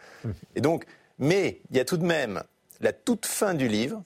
Et 0.55 0.61
donc, 0.61 0.87
mais 1.19 1.61
il 1.71 1.77
y 1.77 1.81
a 1.81 1.85
tout 1.85 1.97
de 1.97 2.05
même 2.05 2.42
la 2.81 2.92
toute 2.92 3.27
fin 3.27 3.55
du 3.55 3.69
livre, 3.69 4.03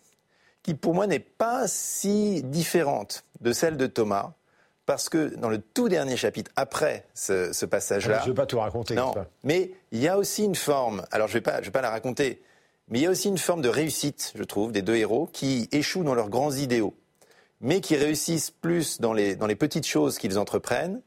qui 0.62 0.74
pour 0.74 0.94
moi 0.94 1.06
n'est 1.06 1.18
pas 1.18 1.66
si 1.66 2.42
différente 2.42 3.24
de 3.40 3.52
celle 3.52 3.76
de 3.76 3.86
Thomas, 3.86 4.32
parce 4.86 5.08
que 5.08 5.34
dans 5.36 5.48
le 5.48 5.58
tout 5.58 5.88
dernier 5.88 6.16
chapitre, 6.16 6.50
après 6.56 7.06
ce, 7.14 7.64
passage-là... 7.64 8.18
je 8.20 8.24
ne 8.24 8.28
vais 8.30 8.34
pas 8.34 8.46
tout 8.46 8.58
raconter. 8.58 8.94
Non, 8.94 9.14
mais 9.44 9.72
il 9.92 10.00
y 10.00 10.08
a 10.08 10.18
aussi 10.18 10.44
une 10.44 10.54
forme, 10.54 11.04
alors 11.10 11.28
je 11.28 11.34
ne 11.34 11.38
vais, 11.38 11.42
pas, 11.42 11.60
je 11.60 11.66
vais 11.66 11.70
pas 11.70 11.82
la 11.82 11.90
raconter, 11.90 12.42
mais 12.88 12.98
il 12.98 13.02
y 13.02 13.06
a 13.06 13.10
aussi 13.10 13.28
une 13.28 13.38
forme 13.38 13.62
de 13.62 13.68
réussite, 13.68 14.32
je 14.34 14.42
trouve, 14.42 14.72
des 14.72 14.82
deux 14.82 14.96
héros 14.96 15.28
qui 15.32 15.68
échouent 15.70 16.02
dans 16.02 16.14
leurs 16.14 16.28
grands 16.28 16.52
idéaux 16.52 16.94
mais 17.60 17.80
qui 17.80 17.96
réussissent 17.96 18.50
plus 18.50 19.00
dans 19.00 19.12
les, 19.12 19.36
dans 19.36 19.46
les 19.46 19.56
petites 19.56 19.86
choses 19.86 20.18
qu'ils 20.18 20.38
entreprennent. 20.38 21.00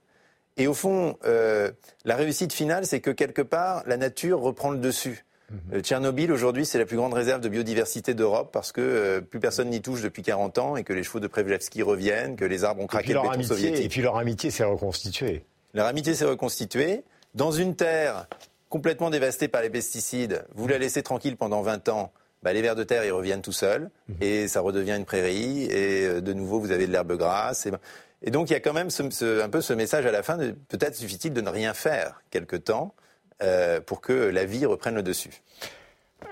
Et 0.57 0.67
au 0.67 0.73
fond, 0.73 1.17
euh, 1.25 1.71
la 2.05 2.15
réussite 2.15 2.53
finale, 2.53 2.85
c'est 2.85 3.01
que 3.01 3.09
quelque 3.09 3.41
part, 3.41 3.83
la 3.87 3.97
nature 3.97 4.39
reprend 4.39 4.69
le 4.69 4.77
dessus. 4.77 5.25
Euh, 5.71 5.81
Tchernobyl, 5.81 6.31
aujourd'hui, 6.31 6.65
c'est 6.65 6.77
la 6.77 6.85
plus 6.85 6.97
grande 6.97 7.13
réserve 7.13 7.41
de 7.41 7.49
biodiversité 7.49 8.13
d'Europe 8.13 8.49
parce 8.51 8.71
que 8.71 8.81
euh, 8.81 9.21
plus 9.21 9.39
personne 9.39 9.69
n'y 9.69 9.81
touche 9.81 10.01
depuis 10.01 10.21
40 10.21 10.57
ans 10.57 10.75
et 10.75 10.83
que 10.83 10.93
les 10.93 11.03
chevaux 11.03 11.19
de 11.19 11.27
Prevlevski 11.27 11.83
reviennent, 11.83 12.35
que 12.35 12.45
les 12.45 12.63
arbres 12.63 12.81
ont 12.81 12.87
craqué 12.87 13.13
le 13.13 13.19
béton 13.19 13.31
amitié, 13.31 13.55
soviétique. 13.55 13.85
Et 13.85 13.89
puis 13.89 14.01
leur 14.01 14.17
amitié 14.17 14.51
s'est 14.51 14.63
reconstituée. 14.63 15.45
Leur 15.73 15.85
amitié 15.85 16.15
s'est 16.15 16.25
reconstituée. 16.25 17.03
Dans 17.35 17.51
une 17.51 17.75
terre 17.75 18.27
complètement 18.69 19.09
dévastée 19.09 19.47
par 19.47 19.61
les 19.61 19.69
pesticides, 19.69 20.45
vous 20.55 20.67
la 20.67 20.77
laissez 20.77 21.03
tranquille 21.03 21.37
pendant 21.37 21.61
20 21.61 21.89
ans, 21.89 22.11
bah, 22.43 22.53
les 22.53 22.61
vers 22.61 22.75
de 22.75 22.83
terre, 22.83 23.05
ils 23.05 23.11
reviennent 23.11 23.41
tout 23.41 23.53
seuls, 23.53 23.89
mhm. 24.09 24.15
et 24.21 24.47
ça 24.47 24.61
redevient 24.61 24.95
une 24.97 25.05
prairie, 25.05 25.63
et 25.65 26.05
euh, 26.05 26.21
de 26.21 26.33
nouveau, 26.33 26.59
vous 26.59 26.71
avez 26.71 26.87
de 26.87 26.91
l'herbe 26.91 27.17
grasse. 27.17 27.67
Et, 28.21 28.31
donc, 28.31 28.49
il 28.49 28.53
y 28.53 28.55
a 28.55 28.59
quand 28.59 28.73
même 28.73 28.89
un 28.89 29.49
peu 29.49 29.61
ce 29.61 29.73
message 29.73 30.05
à 30.05 30.11
la 30.11 30.23
fin, 30.23 30.37
peut-être 30.37 30.95
suffit-il 30.95 31.33
de 31.33 31.41
ne 31.41 31.49
rien 31.49 31.73
faire 31.73 32.21
quelque 32.29 32.55
temps 32.55 32.93
euh, 33.41 33.81
pour 33.81 34.01
que 34.01 34.13
la 34.13 34.45
vie 34.45 34.65
reprenne 34.65 34.95
le 34.95 35.03
dessus. 35.03 35.41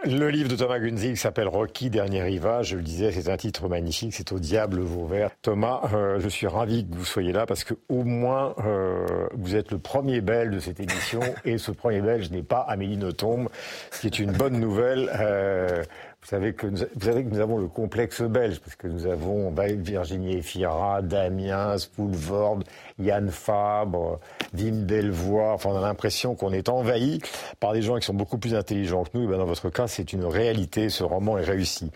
Le 0.04 0.30
livre 0.30 0.49
de 0.49 0.56
Thomas 0.56 0.80
Gunzig 0.80 1.15
s'appelle 1.15 1.47
Rocky, 1.47 1.89
Dernier 1.89 2.23
Rivage. 2.23 2.69
Je 2.69 2.77
le 2.77 2.82
disais, 2.82 3.12
c'est 3.12 3.30
un 3.30 3.38
titre 3.38 3.69
magnifique. 3.69 4.13
C'est 4.13 4.32
au 4.32 4.39
diable 4.39 4.80
vos 4.80 5.06
vers. 5.06 5.30
Thomas, 5.41 5.82
euh, 5.93 6.19
je 6.19 6.27
suis 6.27 6.47
ravi 6.47 6.88
que 6.88 6.95
vous 6.95 7.06
soyez 7.06 7.32
là 7.32 7.45
parce 7.45 7.63
que 7.63 7.75
au 7.89 8.04
moins 8.04 8.56
euh, 8.65 9.06
vous 9.34 9.56
êtes 9.56 9.71
le 9.71 9.77
premier 9.77 10.21
Belge 10.21 10.54
de 10.54 10.60
cette 10.60 10.80
émission 10.80 11.21
et 11.45 11.58
ce 11.58 11.71
premier 11.71 12.01
Belge 12.01 12.32
n'est 12.32 12.41
pas 12.41 12.62
Amélie 12.62 12.97
Nothomb, 12.97 13.47
ce 13.91 14.01
qui 14.01 14.08
est 14.08 14.19
une 14.19 14.32
bonne 14.32 14.60
nouvelle. 14.60 15.12
Euh, 15.19 15.84
vous 16.22 16.28
savez 16.28 16.54
que 16.54 16.68
nous, 16.68 16.78
vous 16.78 17.06
savez 17.06 17.24
que 17.24 17.30
nous 17.30 17.40
avons 17.40 17.58
le 17.58 17.68
complexe 17.68 18.22
belge 18.22 18.60
parce 18.60 18.76
que 18.76 18.88
nous 18.88 19.08
avons 19.08 19.52
Virginie 19.52 20.38
Efira, 20.38 21.02
Damien, 21.02 21.78
Spoulvord, 21.80 22.60
Yann 23.00 23.32
Fabre, 23.32 24.20
Wim 24.54 24.86
Delvoye. 24.86 25.54
Enfin, 25.54 25.72
on 25.72 25.78
a 25.78 25.82
l'impression 25.82 26.36
qu'on 26.36 26.54
est 26.54 26.70
envahi 26.70 27.22
par 27.60 27.74
des 27.74 27.82
gens 27.82 27.98
qui 27.98 28.06
sont 28.06 28.14
beaucoup 28.14 28.38
plus 28.38 28.54
intelligents 28.54 29.04
que 29.04 29.18
nous. 29.18 29.24
Et 29.24 29.28
ben, 29.28 29.40
dans 29.40 29.46
votre 29.46 29.70
cas, 29.72 29.88
c'est 29.88 30.14
une 30.14 30.26
réalité. 30.26 30.90
Ce 30.90 31.04
roman 31.04 31.40
est 31.40 31.44
réussi. 31.44 31.92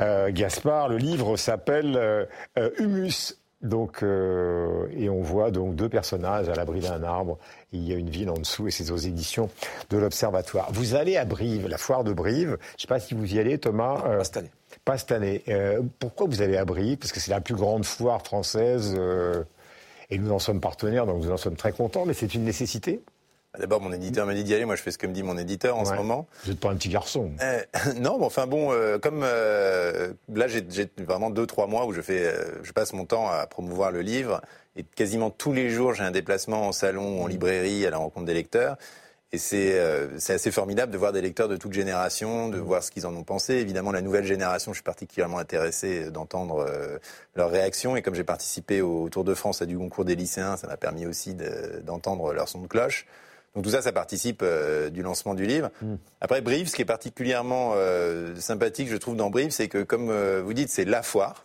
Euh, 0.00 0.30
Gaspard, 0.30 0.90
le 0.90 0.98
livre 0.98 1.36
s'appelle 1.36 1.96
euh, 1.96 2.26
euh 2.58 2.70
Humus 2.78 3.34
donc, 3.64 4.02
euh, 4.02 4.86
et 4.96 5.08
on 5.08 5.22
voit 5.22 5.50
donc 5.50 5.74
deux 5.74 5.88
personnages 5.88 6.48
à 6.48 6.54
l'abri 6.54 6.80
d'un 6.80 7.02
arbre. 7.02 7.38
Il 7.72 7.88
y 7.88 7.92
a 7.92 7.96
une 7.96 8.10
ville 8.10 8.30
en 8.30 8.34
dessous, 8.34 8.68
et 8.68 8.70
c'est 8.70 8.90
aux 8.90 8.96
éditions 8.96 9.48
de 9.90 9.98
l'Observatoire. 9.98 10.68
Vous 10.72 10.94
allez 10.94 11.16
à 11.16 11.24
Brive, 11.24 11.66
la 11.66 11.78
foire 11.78 12.04
de 12.04 12.12
Brive. 12.12 12.58
Je 12.60 12.74
ne 12.74 12.78
sais 12.78 12.86
pas 12.86 13.00
si 13.00 13.14
vous 13.14 13.34
y 13.34 13.38
allez, 13.38 13.58
Thomas. 13.58 14.02
Euh, 14.06 14.18
pas 14.18 14.24
cette 14.24 14.36
année. 14.36 14.50
Pas 14.84 14.98
cette 14.98 15.12
année. 15.12 15.42
Euh, 15.48 15.80
pourquoi 15.98 16.26
vous 16.26 16.42
allez 16.42 16.56
à 16.56 16.64
Brive? 16.64 16.98
Parce 16.98 17.12
que 17.12 17.20
c'est 17.20 17.30
la 17.30 17.40
plus 17.40 17.54
grande 17.54 17.84
foire 17.84 18.22
française. 18.22 18.96
et 20.10 20.18
nous 20.18 20.30
en 20.30 20.38
sommes 20.38 20.60
partenaires, 20.60 21.06
donc 21.06 21.22
nous 21.22 21.30
en 21.30 21.38
sommes 21.38 21.56
très 21.56 21.72
contents. 21.72 22.04
Mais 22.04 22.14
c'est 22.14 22.34
une 22.34 22.44
nécessité 22.44 23.00
d'abord, 23.58 23.80
mon 23.80 23.92
éditeur 23.92 24.26
m'a 24.26 24.34
dit 24.34 24.44
d'y 24.44 24.54
aller. 24.54 24.64
Moi, 24.64 24.76
je 24.76 24.82
fais 24.82 24.90
ce 24.90 24.98
que 24.98 25.06
me 25.06 25.12
dit 25.12 25.22
mon 25.22 25.38
éditeur 25.38 25.76
en 25.76 25.84
ce 25.84 25.94
moment. 25.94 26.26
Vous 26.44 26.50
n'êtes 26.50 26.60
pas 26.60 26.70
un 26.70 26.76
petit 26.76 26.88
garçon. 26.88 27.32
Euh, 27.40 27.62
non, 27.96 28.18
mais 28.18 28.24
enfin 28.24 28.46
bon, 28.46 28.72
euh, 28.72 28.98
comme 28.98 29.22
euh, 29.22 30.12
là, 30.32 30.46
j'ai 30.48 30.64
vraiment 30.98 31.30
deux, 31.30 31.46
trois 31.46 31.66
mois 31.66 31.86
où 31.86 31.92
je 31.92 32.00
fais, 32.00 32.34
je 32.62 32.72
passe 32.72 32.92
mon 32.92 33.04
temps 33.04 33.28
à 33.28 33.46
promouvoir 33.46 33.92
le 33.92 34.00
livre. 34.00 34.40
Et 34.76 34.82
quasiment 34.82 35.30
tous 35.30 35.52
les 35.52 35.70
jours, 35.70 35.94
j'ai 35.94 36.02
un 36.02 36.10
déplacement 36.10 36.68
en 36.68 36.72
salon, 36.72 37.22
en 37.22 37.26
librairie, 37.26 37.86
à 37.86 37.90
la 37.90 37.98
rencontre 37.98 38.26
des 38.26 38.34
lecteurs. 38.34 38.76
Et 39.32 39.38
c'est 39.38 39.80
assez 40.32 40.52
formidable 40.52 40.92
de 40.92 40.98
voir 40.98 41.12
des 41.12 41.20
lecteurs 41.20 41.48
de 41.48 41.56
toute 41.56 41.72
génération, 41.72 42.48
de 42.50 42.58
voir 42.58 42.84
ce 42.84 42.92
qu'ils 42.92 43.04
en 43.04 43.16
ont 43.16 43.24
pensé. 43.24 43.54
Évidemment, 43.54 43.90
la 43.90 44.00
nouvelle 44.00 44.24
génération, 44.24 44.72
je 44.72 44.76
suis 44.76 44.84
particulièrement 44.84 45.38
intéressé 45.38 46.08
d'entendre 46.12 46.64
leurs 47.34 47.50
réactions. 47.50 47.96
Et 47.96 48.02
comme 48.02 48.14
j'ai 48.14 48.22
participé 48.22 48.80
au 48.80 49.08
Tour 49.08 49.24
de 49.24 49.34
France 49.34 49.60
à 49.60 49.66
du 49.66 49.76
concours 49.76 50.04
des 50.04 50.14
lycéens, 50.14 50.56
ça 50.56 50.68
m'a 50.68 50.76
permis 50.76 51.04
aussi 51.04 51.36
d'entendre 51.82 52.32
leur 52.32 52.48
son 52.48 52.60
de 52.60 52.68
cloche. 52.68 53.06
Donc 53.54 53.64
tout 53.64 53.70
ça, 53.70 53.82
ça 53.82 53.92
participe 53.92 54.40
euh, 54.42 54.90
du 54.90 55.02
lancement 55.02 55.34
du 55.34 55.46
livre. 55.46 55.70
Mm. 55.80 55.94
Après 56.20 56.40
Brive, 56.40 56.68
ce 56.68 56.74
qui 56.74 56.82
est 56.82 56.86
particulièrement 56.86 57.72
euh, 57.76 58.34
sympathique, 58.36 58.88
je 58.88 58.96
trouve, 58.96 59.16
dans 59.16 59.30
Brive, 59.30 59.50
c'est 59.50 59.68
que, 59.68 59.82
comme 59.82 60.10
euh, 60.10 60.42
vous 60.44 60.54
dites, 60.54 60.70
c'est 60.70 60.84
la 60.84 61.02
foire. 61.02 61.44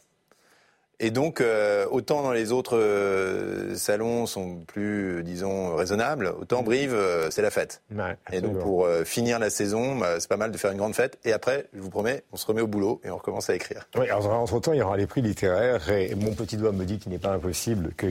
Et 1.02 1.12
donc, 1.12 1.40
euh, 1.40 1.86
autant 1.90 2.24
dans 2.24 2.34
les 2.34 2.52
autres 2.52 2.78
euh, 2.78 3.74
salons 3.76 4.26
sont 4.26 4.58
plus, 4.68 5.24
disons, 5.24 5.76
raisonnables, 5.76 6.34
autant 6.40 6.62
Brive, 6.62 6.94
euh, 6.94 7.30
c'est 7.32 7.42
la 7.42 7.52
fête. 7.52 7.82
Ouais, 7.96 8.18
et 8.34 8.42
donc, 8.42 8.60
pour 8.60 8.88
finir 9.06 9.40
la 9.40 9.50
saison, 9.50 9.96
bah, 9.96 10.20
c'est 10.20 10.28
pas 10.28 10.38
mal 10.38 10.52
de 10.52 10.58
faire 10.58 10.72
une 10.72 10.78
grande 10.78 10.96
fête. 10.96 11.18
Et 11.24 11.32
après, 11.32 11.68
je 11.74 11.80
vous 11.80 11.90
promets, 11.90 12.24
on 12.34 12.38
se 12.38 12.46
remet 12.46 12.62
au 12.62 12.68
boulot 12.68 13.00
et 13.06 13.10
on 13.10 13.18
recommence 13.18 13.50
à 13.50 13.56
écrire. 13.56 13.88
Oui, 13.98 14.10
alors 14.10 14.30
entre-temps, 14.34 14.74
il 14.74 14.80
y 14.80 14.82
aura 14.82 14.98
les 14.98 15.08
prix 15.08 15.22
littéraires. 15.22 15.90
Et 15.90 16.16
mon 16.16 16.34
petit 16.34 16.58
doigt 16.58 16.74
me 16.74 16.84
dit 16.84 17.00
qu'il 17.00 17.12
n'est 17.12 17.18
pas 17.18 17.32
impossible 17.32 17.94
que 17.96 18.08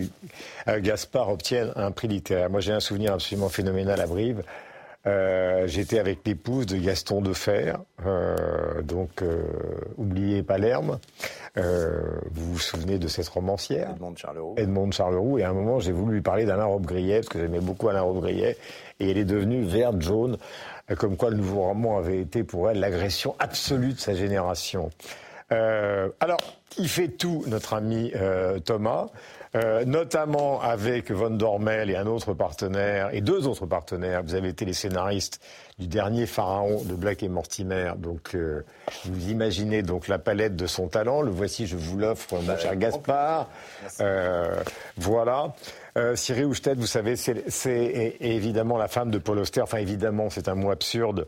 Gaspard 0.79 1.29
obtienne 1.29 1.73
un 1.77 1.91
prix 1.91 2.09
littéraire. 2.09 2.49
Moi, 2.49 2.61
j'ai 2.61 2.73
un 2.73 2.81
souvenir 2.81 3.13
absolument 3.13 3.51
phénoménal 3.51 4.01
à 4.01 4.07
Brive. 4.07 4.43
Euh, 5.09 5.67
j'étais 5.67 5.99
avec 5.99 6.19
l'épouse 6.27 6.67
de 6.67 6.77
Gaston 6.77 7.23
Defer, 7.23 7.73
euh, 8.05 8.83
donc 8.83 9.23
euh, 9.23 9.43
oubliez 9.97 10.43
Palerme. 10.43 10.99
Vous 11.57 12.53
vous 12.53 12.59
souvenez 12.59 12.99
de 12.99 13.09
cette 13.09 13.29
romancière? 13.29 13.91
Edmond 13.91 14.13
de 14.13 14.19
Charleroux. 14.19 14.55
Edmond 14.57 14.87
de 14.87 14.93
Charleroux. 14.93 15.39
Et 15.39 15.43
à 15.43 15.51
un 15.51 15.53
moment, 15.53 15.81
j'ai 15.81 15.91
voulu 15.91 16.17
lui 16.17 16.21
parler 16.21 16.45
d'Alain 16.45 16.67
Robbe-Grillet, 16.67 17.17
parce 17.17 17.29
que 17.29 17.41
j'aimais 17.41 17.59
beaucoup 17.59 17.89
Alain 17.89 18.03
Robbe-Grillet. 18.03 18.57
Et 19.01 19.11
elle 19.11 19.19
est 19.19 19.25
devenue 19.25 19.65
verte, 19.65 20.01
jaune, 20.01 20.37
comme 20.99 21.17
quoi 21.17 21.31
le 21.31 21.37
nouveau 21.37 21.63
roman 21.63 21.99
avait 21.99 22.21
été 22.21 22.45
pour 22.45 22.71
elle 22.71 22.79
l'agression 22.79 23.35
absolue 23.41 23.95
de 23.95 23.99
sa 23.99 24.15
génération. 24.15 24.91
alors, 25.51 26.39
il 26.79 26.89
fait 26.89 27.09
tout, 27.09 27.43
notre 27.49 27.75
ami 27.75 28.13
Thomas? 28.65 29.09
Euh, 29.55 29.85
notamment 29.85 30.61
avec 30.61 31.11
Von 31.11 31.31
Dormel 31.31 31.91
et 31.91 31.97
un 31.97 32.07
autre 32.07 32.35
partenaire, 32.35 33.15
et 33.15 33.21
deux 33.21 33.47
autres 33.47 33.67
partenaires. 33.67 34.23
Vous 34.23 34.35
avez 34.35 34.49
été 34.49 34.65
les 34.65 34.75
scénaristes 34.75 35.41
du 35.79 35.87
dernier 35.87 36.27
pharaon 36.27 36.83
de 36.83 36.95
Black 36.95 37.23
et 37.23 37.29
Mortimer. 37.29 37.93
Donc, 37.99 38.35
euh, 38.35 38.65
vous 39.05 39.31
imaginez 39.31 39.83
donc 39.83 40.09
la 40.09 40.19
palette 40.19 40.57
de 40.57 40.67
son 40.67 40.89
talent. 40.89 41.23
Le 41.23 41.31
voici, 41.31 41.67
je 41.67 41.77
vous 41.77 41.99
l'offre, 41.99 42.35
mon 42.35 42.57
cher 42.59 42.77
Gaspard. 42.77 43.49
Euh, 44.01 44.61
voilà. 44.97 45.55
Euh, 45.99 46.15
Cyril 46.15 46.47
vous 46.47 46.87
savez, 46.87 47.17
c'est 47.17 48.17
évidemment 48.21 48.79
la 48.79 48.87
femme 48.87 49.11
de 49.11 49.19
Paul 49.19 49.39
Auster. 49.39 49.63
Enfin, 49.63 49.79
évidemment, 49.79 50.31
c'est 50.31 50.49
un 50.49 50.55
mot 50.55 50.71
absurde, 50.71 51.27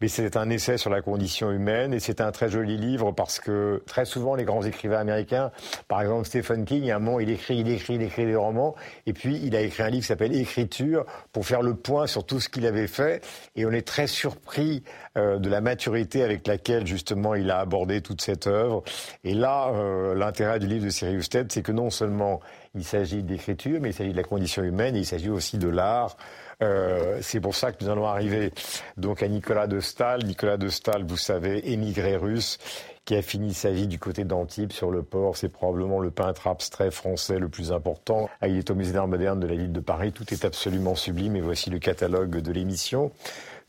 mais 0.00 0.06
c'est 0.06 0.36
un 0.36 0.48
essai 0.48 0.78
sur 0.78 0.90
la 0.90 1.02
condition 1.02 1.50
humaine 1.50 1.92
et 1.92 1.98
c'est 1.98 2.20
un 2.20 2.30
très 2.30 2.48
joli 2.48 2.76
livre 2.76 3.10
parce 3.10 3.40
que 3.40 3.82
très 3.86 4.04
souvent, 4.04 4.36
les 4.36 4.44
grands 4.44 4.62
écrivains 4.62 5.00
américains, 5.00 5.50
par 5.88 6.02
exemple 6.02 6.26
Stephen 6.26 6.64
King, 6.64 6.90
à 6.90 6.96
un 6.96 6.98
moment, 7.00 7.18
il 7.18 7.30
écrit, 7.30 7.58
il 7.58 7.68
écrit, 7.68 7.94
il 7.94 8.02
écrit 8.02 8.26
des 8.26 8.36
romans 8.36 8.76
et 9.06 9.12
puis 9.12 9.40
il 9.42 9.56
a 9.56 9.60
écrit 9.60 9.82
un 9.82 9.90
livre 9.90 10.02
qui 10.02 10.08
s'appelle 10.08 10.36
Écriture 10.36 11.04
pour 11.32 11.44
faire 11.44 11.62
le 11.62 11.74
point 11.74 12.06
sur 12.06 12.24
tout 12.24 12.38
ce 12.38 12.48
qu'il 12.48 12.66
avait 12.66 12.86
fait 12.86 13.24
et 13.56 13.66
on 13.66 13.72
est 13.72 13.86
très 13.92 14.06
surpris 14.06 14.82
euh, 15.18 15.38
de 15.38 15.50
la 15.50 15.60
maturité 15.60 16.22
avec 16.22 16.46
laquelle 16.46 16.86
justement 16.86 17.34
il 17.34 17.50
a 17.50 17.58
abordé 17.58 18.00
toute 18.00 18.22
cette 18.22 18.46
œuvre. 18.46 18.82
Et 19.22 19.34
là, 19.34 19.68
euh, 19.68 20.14
l'intérêt 20.14 20.58
du 20.58 20.66
livre 20.66 20.86
de 20.86 20.90
Cyril 20.90 21.18
Husted, 21.18 21.52
c'est 21.52 21.60
que 21.60 21.72
non 21.72 21.90
seulement 21.90 22.40
il 22.74 22.84
s'agit 22.84 23.22
d'écriture, 23.22 23.80
mais 23.82 23.90
il 23.90 23.92
s'agit 23.92 24.12
de 24.12 24.16
la 24.16 24.22
condition 24.22 24.62
humaine 24.62 24.96
et 24.96 25.00
il 25.00 25.04
s'agit 25.04 25.28
aussi 25.28 25.58
de 25.58 25.68
l'art. 25.68 26.16
Euh, 26.62 27.18
c'est 27.20 27.40
pour 27.40 27.54
ça 27.54 27.70
que 27.70 27.84
nous 27.84 27.90
allons 27.90 28.06
arriver 28.06 28.52
donc 28.96 29.22
à 29.22 29.28
Nicolas 29.28 29.66
de 29.66 29.80
Stahl. 29.80 30.24
Nicolas 30.24 30.56
de 30.56 30.68
Stahl, 30.68 31.04
vous 31.04 31.18
savez, 31.18 31.70
émigré 31.70 32.16
russe, 32.16 32.58
qui 33.04 33.16
a 33.16 33.20
fini 33.20 33.52
sa 33.52 33.70
vie 33.70 33.88
du 33.88 33.98
côté 33.98 34.24
d'Antibes 34.24 34.72
sur 34.72 34.90
le 34.90 35.02
port. 35.02 35.36
C'est 35.36 35.48
probablement 35.48 35.98
le 35.98 36.10
peintre 36.10 36.46
abstrait 36.46 36.90
français 36.90 37.38
le 37.38 37.50
plus 37.50 37.72
important. 37.72 38.30
Ah, 38.40 38.48
il 38.48 38.56
est 38.56 38.70
au 38.70 38.74
musée 38.74 38.92
d'art 38.92 39.08
moderne 39.08 39.40
de 39.40 39.46
la 39.46 39.56
ville 39.56 39.72
de 39.72 39.80
Paris. 39.80 40.12
Tout 40.12 40.32
est 40.32 40.44
absolument 40.44 40.94
sublime 40.94 41.36
et 41.36 41.40
voici 41.40 41.68
le 41.68 41.78
catalogue 41.78 42.38
de 42.38 42.52
l'émission. 42.52 43.10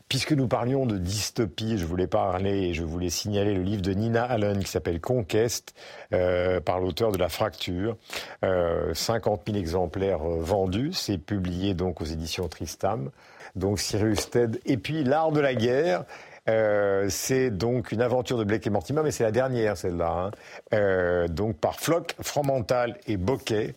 Puisque 0.08 0.32
nous 0.32 0.46
parlions 0.46 0.86
de 0.86 0.98
dystopie, 0.98 1.78
je 1.78 1.86
voulais 1.86 2.06
parler 2.06 2.68
et 2.68 2.74
je 2.74 2.84
voulais 2.84 3.10
signaler 3.10 3.54
le 3.54 3.62
livre 3.62 3.82
de 3.82 3.92
Nina 3.92 4.22
Allen 4.24 4.62
qui 4.62 4.70
s'appelle 4.70 5.00
Conquest 5.00 5.74
euh, 6.12 6.60
par 6.60 6.78
l'auteur 6.78 7.10
de 7.10 7.18
La 7.18 7.28
Fracture. 7.28 7.96
Euh, 8.44 8.92
50 8.94 9.42
000 9.46 9.58
exemplaires 9.58 10.22
euh, 10.22 10.40
vendus. 10.40 10.92
C'est 10.92 11.18
publié 11.18 11.74
donc 11.74 12.00
aux 12.00 12.04
éditions 12.04 12.48
Tristam. 12.48 13.10
Donc 13.56 13.80
Cyrus 13.80 14.30
Ted. 14.30 14.60
Et 14.66 14.76
puis 14.76 15.04
L'Art 15.04 15.32
de 15.32 15.40
la 15.40 15.54
guerre. 15.54 16.04
Euh, 16.48 17.06
c'est 17.08 17.50
donc 17.50 17.90
une 17.90 18.02
aventure 18.02 18.36
de 18.36 18.44
Blake 18.44 18.66
et 18.66 18.70
Mortimer, 18.70 19.00
mais 19.02 19.10
c'est 19.10 19.24
la 19.24 19.32
dernière 19.32 19.76
celle-là. 19.76 20.10
Hein. 20.10 20.30
Euh, 20.74 21.28
donc 21.28 21.56
par 21.56 21.80
Flock, 21.80 22.14
Fromental 22.20 22.98
et 23.06 23.16
Bokeh. 23.16 23.74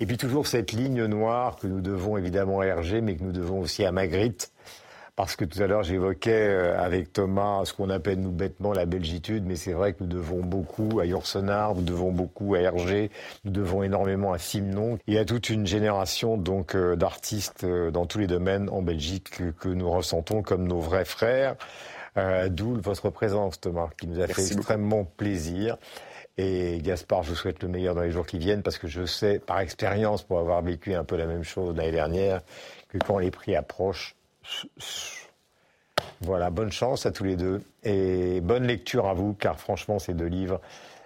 Et 0.00 0.06
puis 0.06 0.16
toujours 0.16 0.46
cette 0.46 0.72
ligne 0.72 1.04
noire 1.06 1.56
que 1.56 1.66
nous 1.66 1.80
devons 1.80 2.16
évidemment 2.16 2.60
à 2.60 2.66
Hergé, 2.66 3.00
mais 3.00 3.16
que 3.16 3.22
nous 3.22 3.32
devons 3.32 3.60
aussi 3.60 3.84
à 3.84 3.92
Magritte 3.92 4.51
parce 5.16 5.36
que 5.36 5.44
tout 5.44 5.62
à 5.62 5.66
l'heure 5.66 5.82
j'évoquais 5.82 6.48
euh, 6.48 6.78
avec 6.78 7.12
Thomas 7.12 7.64
ce 7.64 7.74
qu'on 7.74 7.90
appelle 7.90 8.20
nous 8.20 8.30
bêtement 8.30 8.72
la 8.72 8.86
belgitude, 8.86 9.44
mais 9.46 9.56
c'est 9.56 9.72
vrai 9.72 9.92
que 9.92 10.02
nous 10.02 10.08
devons 10.08 10.40
beaucoup 10.40 11.00
à 11.00 11.06
Yourcenar, 11.06 11.74
nous 11.74 11.82
devons 11.82 12.12
beaucoup 12.12 12.54
à 12.54 12.60
Hergé, 12.60 13.10
nous 13.44 13.52
devons 13.52 13.82
énormément 13.82 14.32
à 14.32 14.38
Simon 14.38 14.98
Il 15.06 15.14
y 15.14 15.18
a 15.18 15.24
toute 15.24 15.50
une 15.50 15.66
génération 15.66 16.36
donc 16.38 16.74
euh, 16.74 16.96
d'artistes 16.96 17.64
euh, 17.64 17.90
dans 17.90 18.06
tous 18.06 18.18
les 18.18 18.26
domaines 18.26 18.68
en 18.70 18.82
Belgique 18.82 19.30
que, 19.58 19.68
nous 19.68 19.90
ressentons 19.90 20.42
comme 20.42 20.66
nos 20.66 20.80
vrais 20.80 21.04
frères. 21.04 21.56
D'où 22.50 22.78
votre 22.78 23.08
présence, 23.08 23.58
Thomas, 23.58 23.88
qui 23.98 24.06
nous 24.06 24.20
a 24.20 24.26
fait 24.26 24.52
extrêmement 24.52 25.04
plaisir. 25.04 25.78
Et 26.36 26.78
Gaspard, 26.82 27.22
je 27.22 27.30
vous 27.30 27.36
souhaite 27.36 27.62
le 27.62 27.70
meilleur 27.70 27.94
dans 27.94 28.02
les 28.02 28.10
jours 28.10 28.26
qui 28.26 28.38
viennent 28.38 28.62
parce 28.62 28.76
que 28.76 28.86
je 28.86 29.06
sais 29.06 29.38
par 29.38 29.60
expérience, 29.60 30.22
pour 30.22 30.38
avoir 30.38 30.60
vécu 30.60 30.92
un 30.92 31.04
peu 31.04 31.16
la 31.16 31.24
même 31.24 31.42
chose 31.42 31.74
l'année 31.74 31.90
dernière, 31.90 32.42
que 32.88 32.98
quand 32.98 33.18
les 33.18 33.30
prix 33.30 33.56
approchent, 33.56 34.14
voilà, 36.20 36.50
bonne 36.50 36.72
chance 36.72 37.06
à 37.06 37.12
tous 37.12 37.24
les 37.24 37.36
deux 37.36 37.62
et 37.82 38.40
bonne 38.40 38.64
lecture 38.64 39.06
à 39.06 39.14
vous, 39.14 39.34
car 39.34 39.58
franchement, 39.58 39.98
ces 39.98 40.14
deux 40.14 40.26
livres 40.26 40.60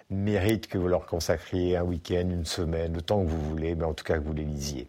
méritent 0.09 0.67
que 0.67 0.77
vous 0.77 0.87
leur 0.87 1.05
consacriez 1.05 1.77
un 1.77 1.83
week-end, 1.83 2.29
une 2.29 2.45
semaine, 2.45 2.93
le 2.93 3.01
temps 3.01 3.23
que 3.23 3.29
vous 3.29 3.41
voulez, 3.41 3.75
mais 3.75 3.83
en 3.83 3.93
tout 3.93 4.05
cas 4.05 4.17
que 4.17 4.23
vous 4.23 4.33
les 4.33 4.45
lisiez. 4.45 4.87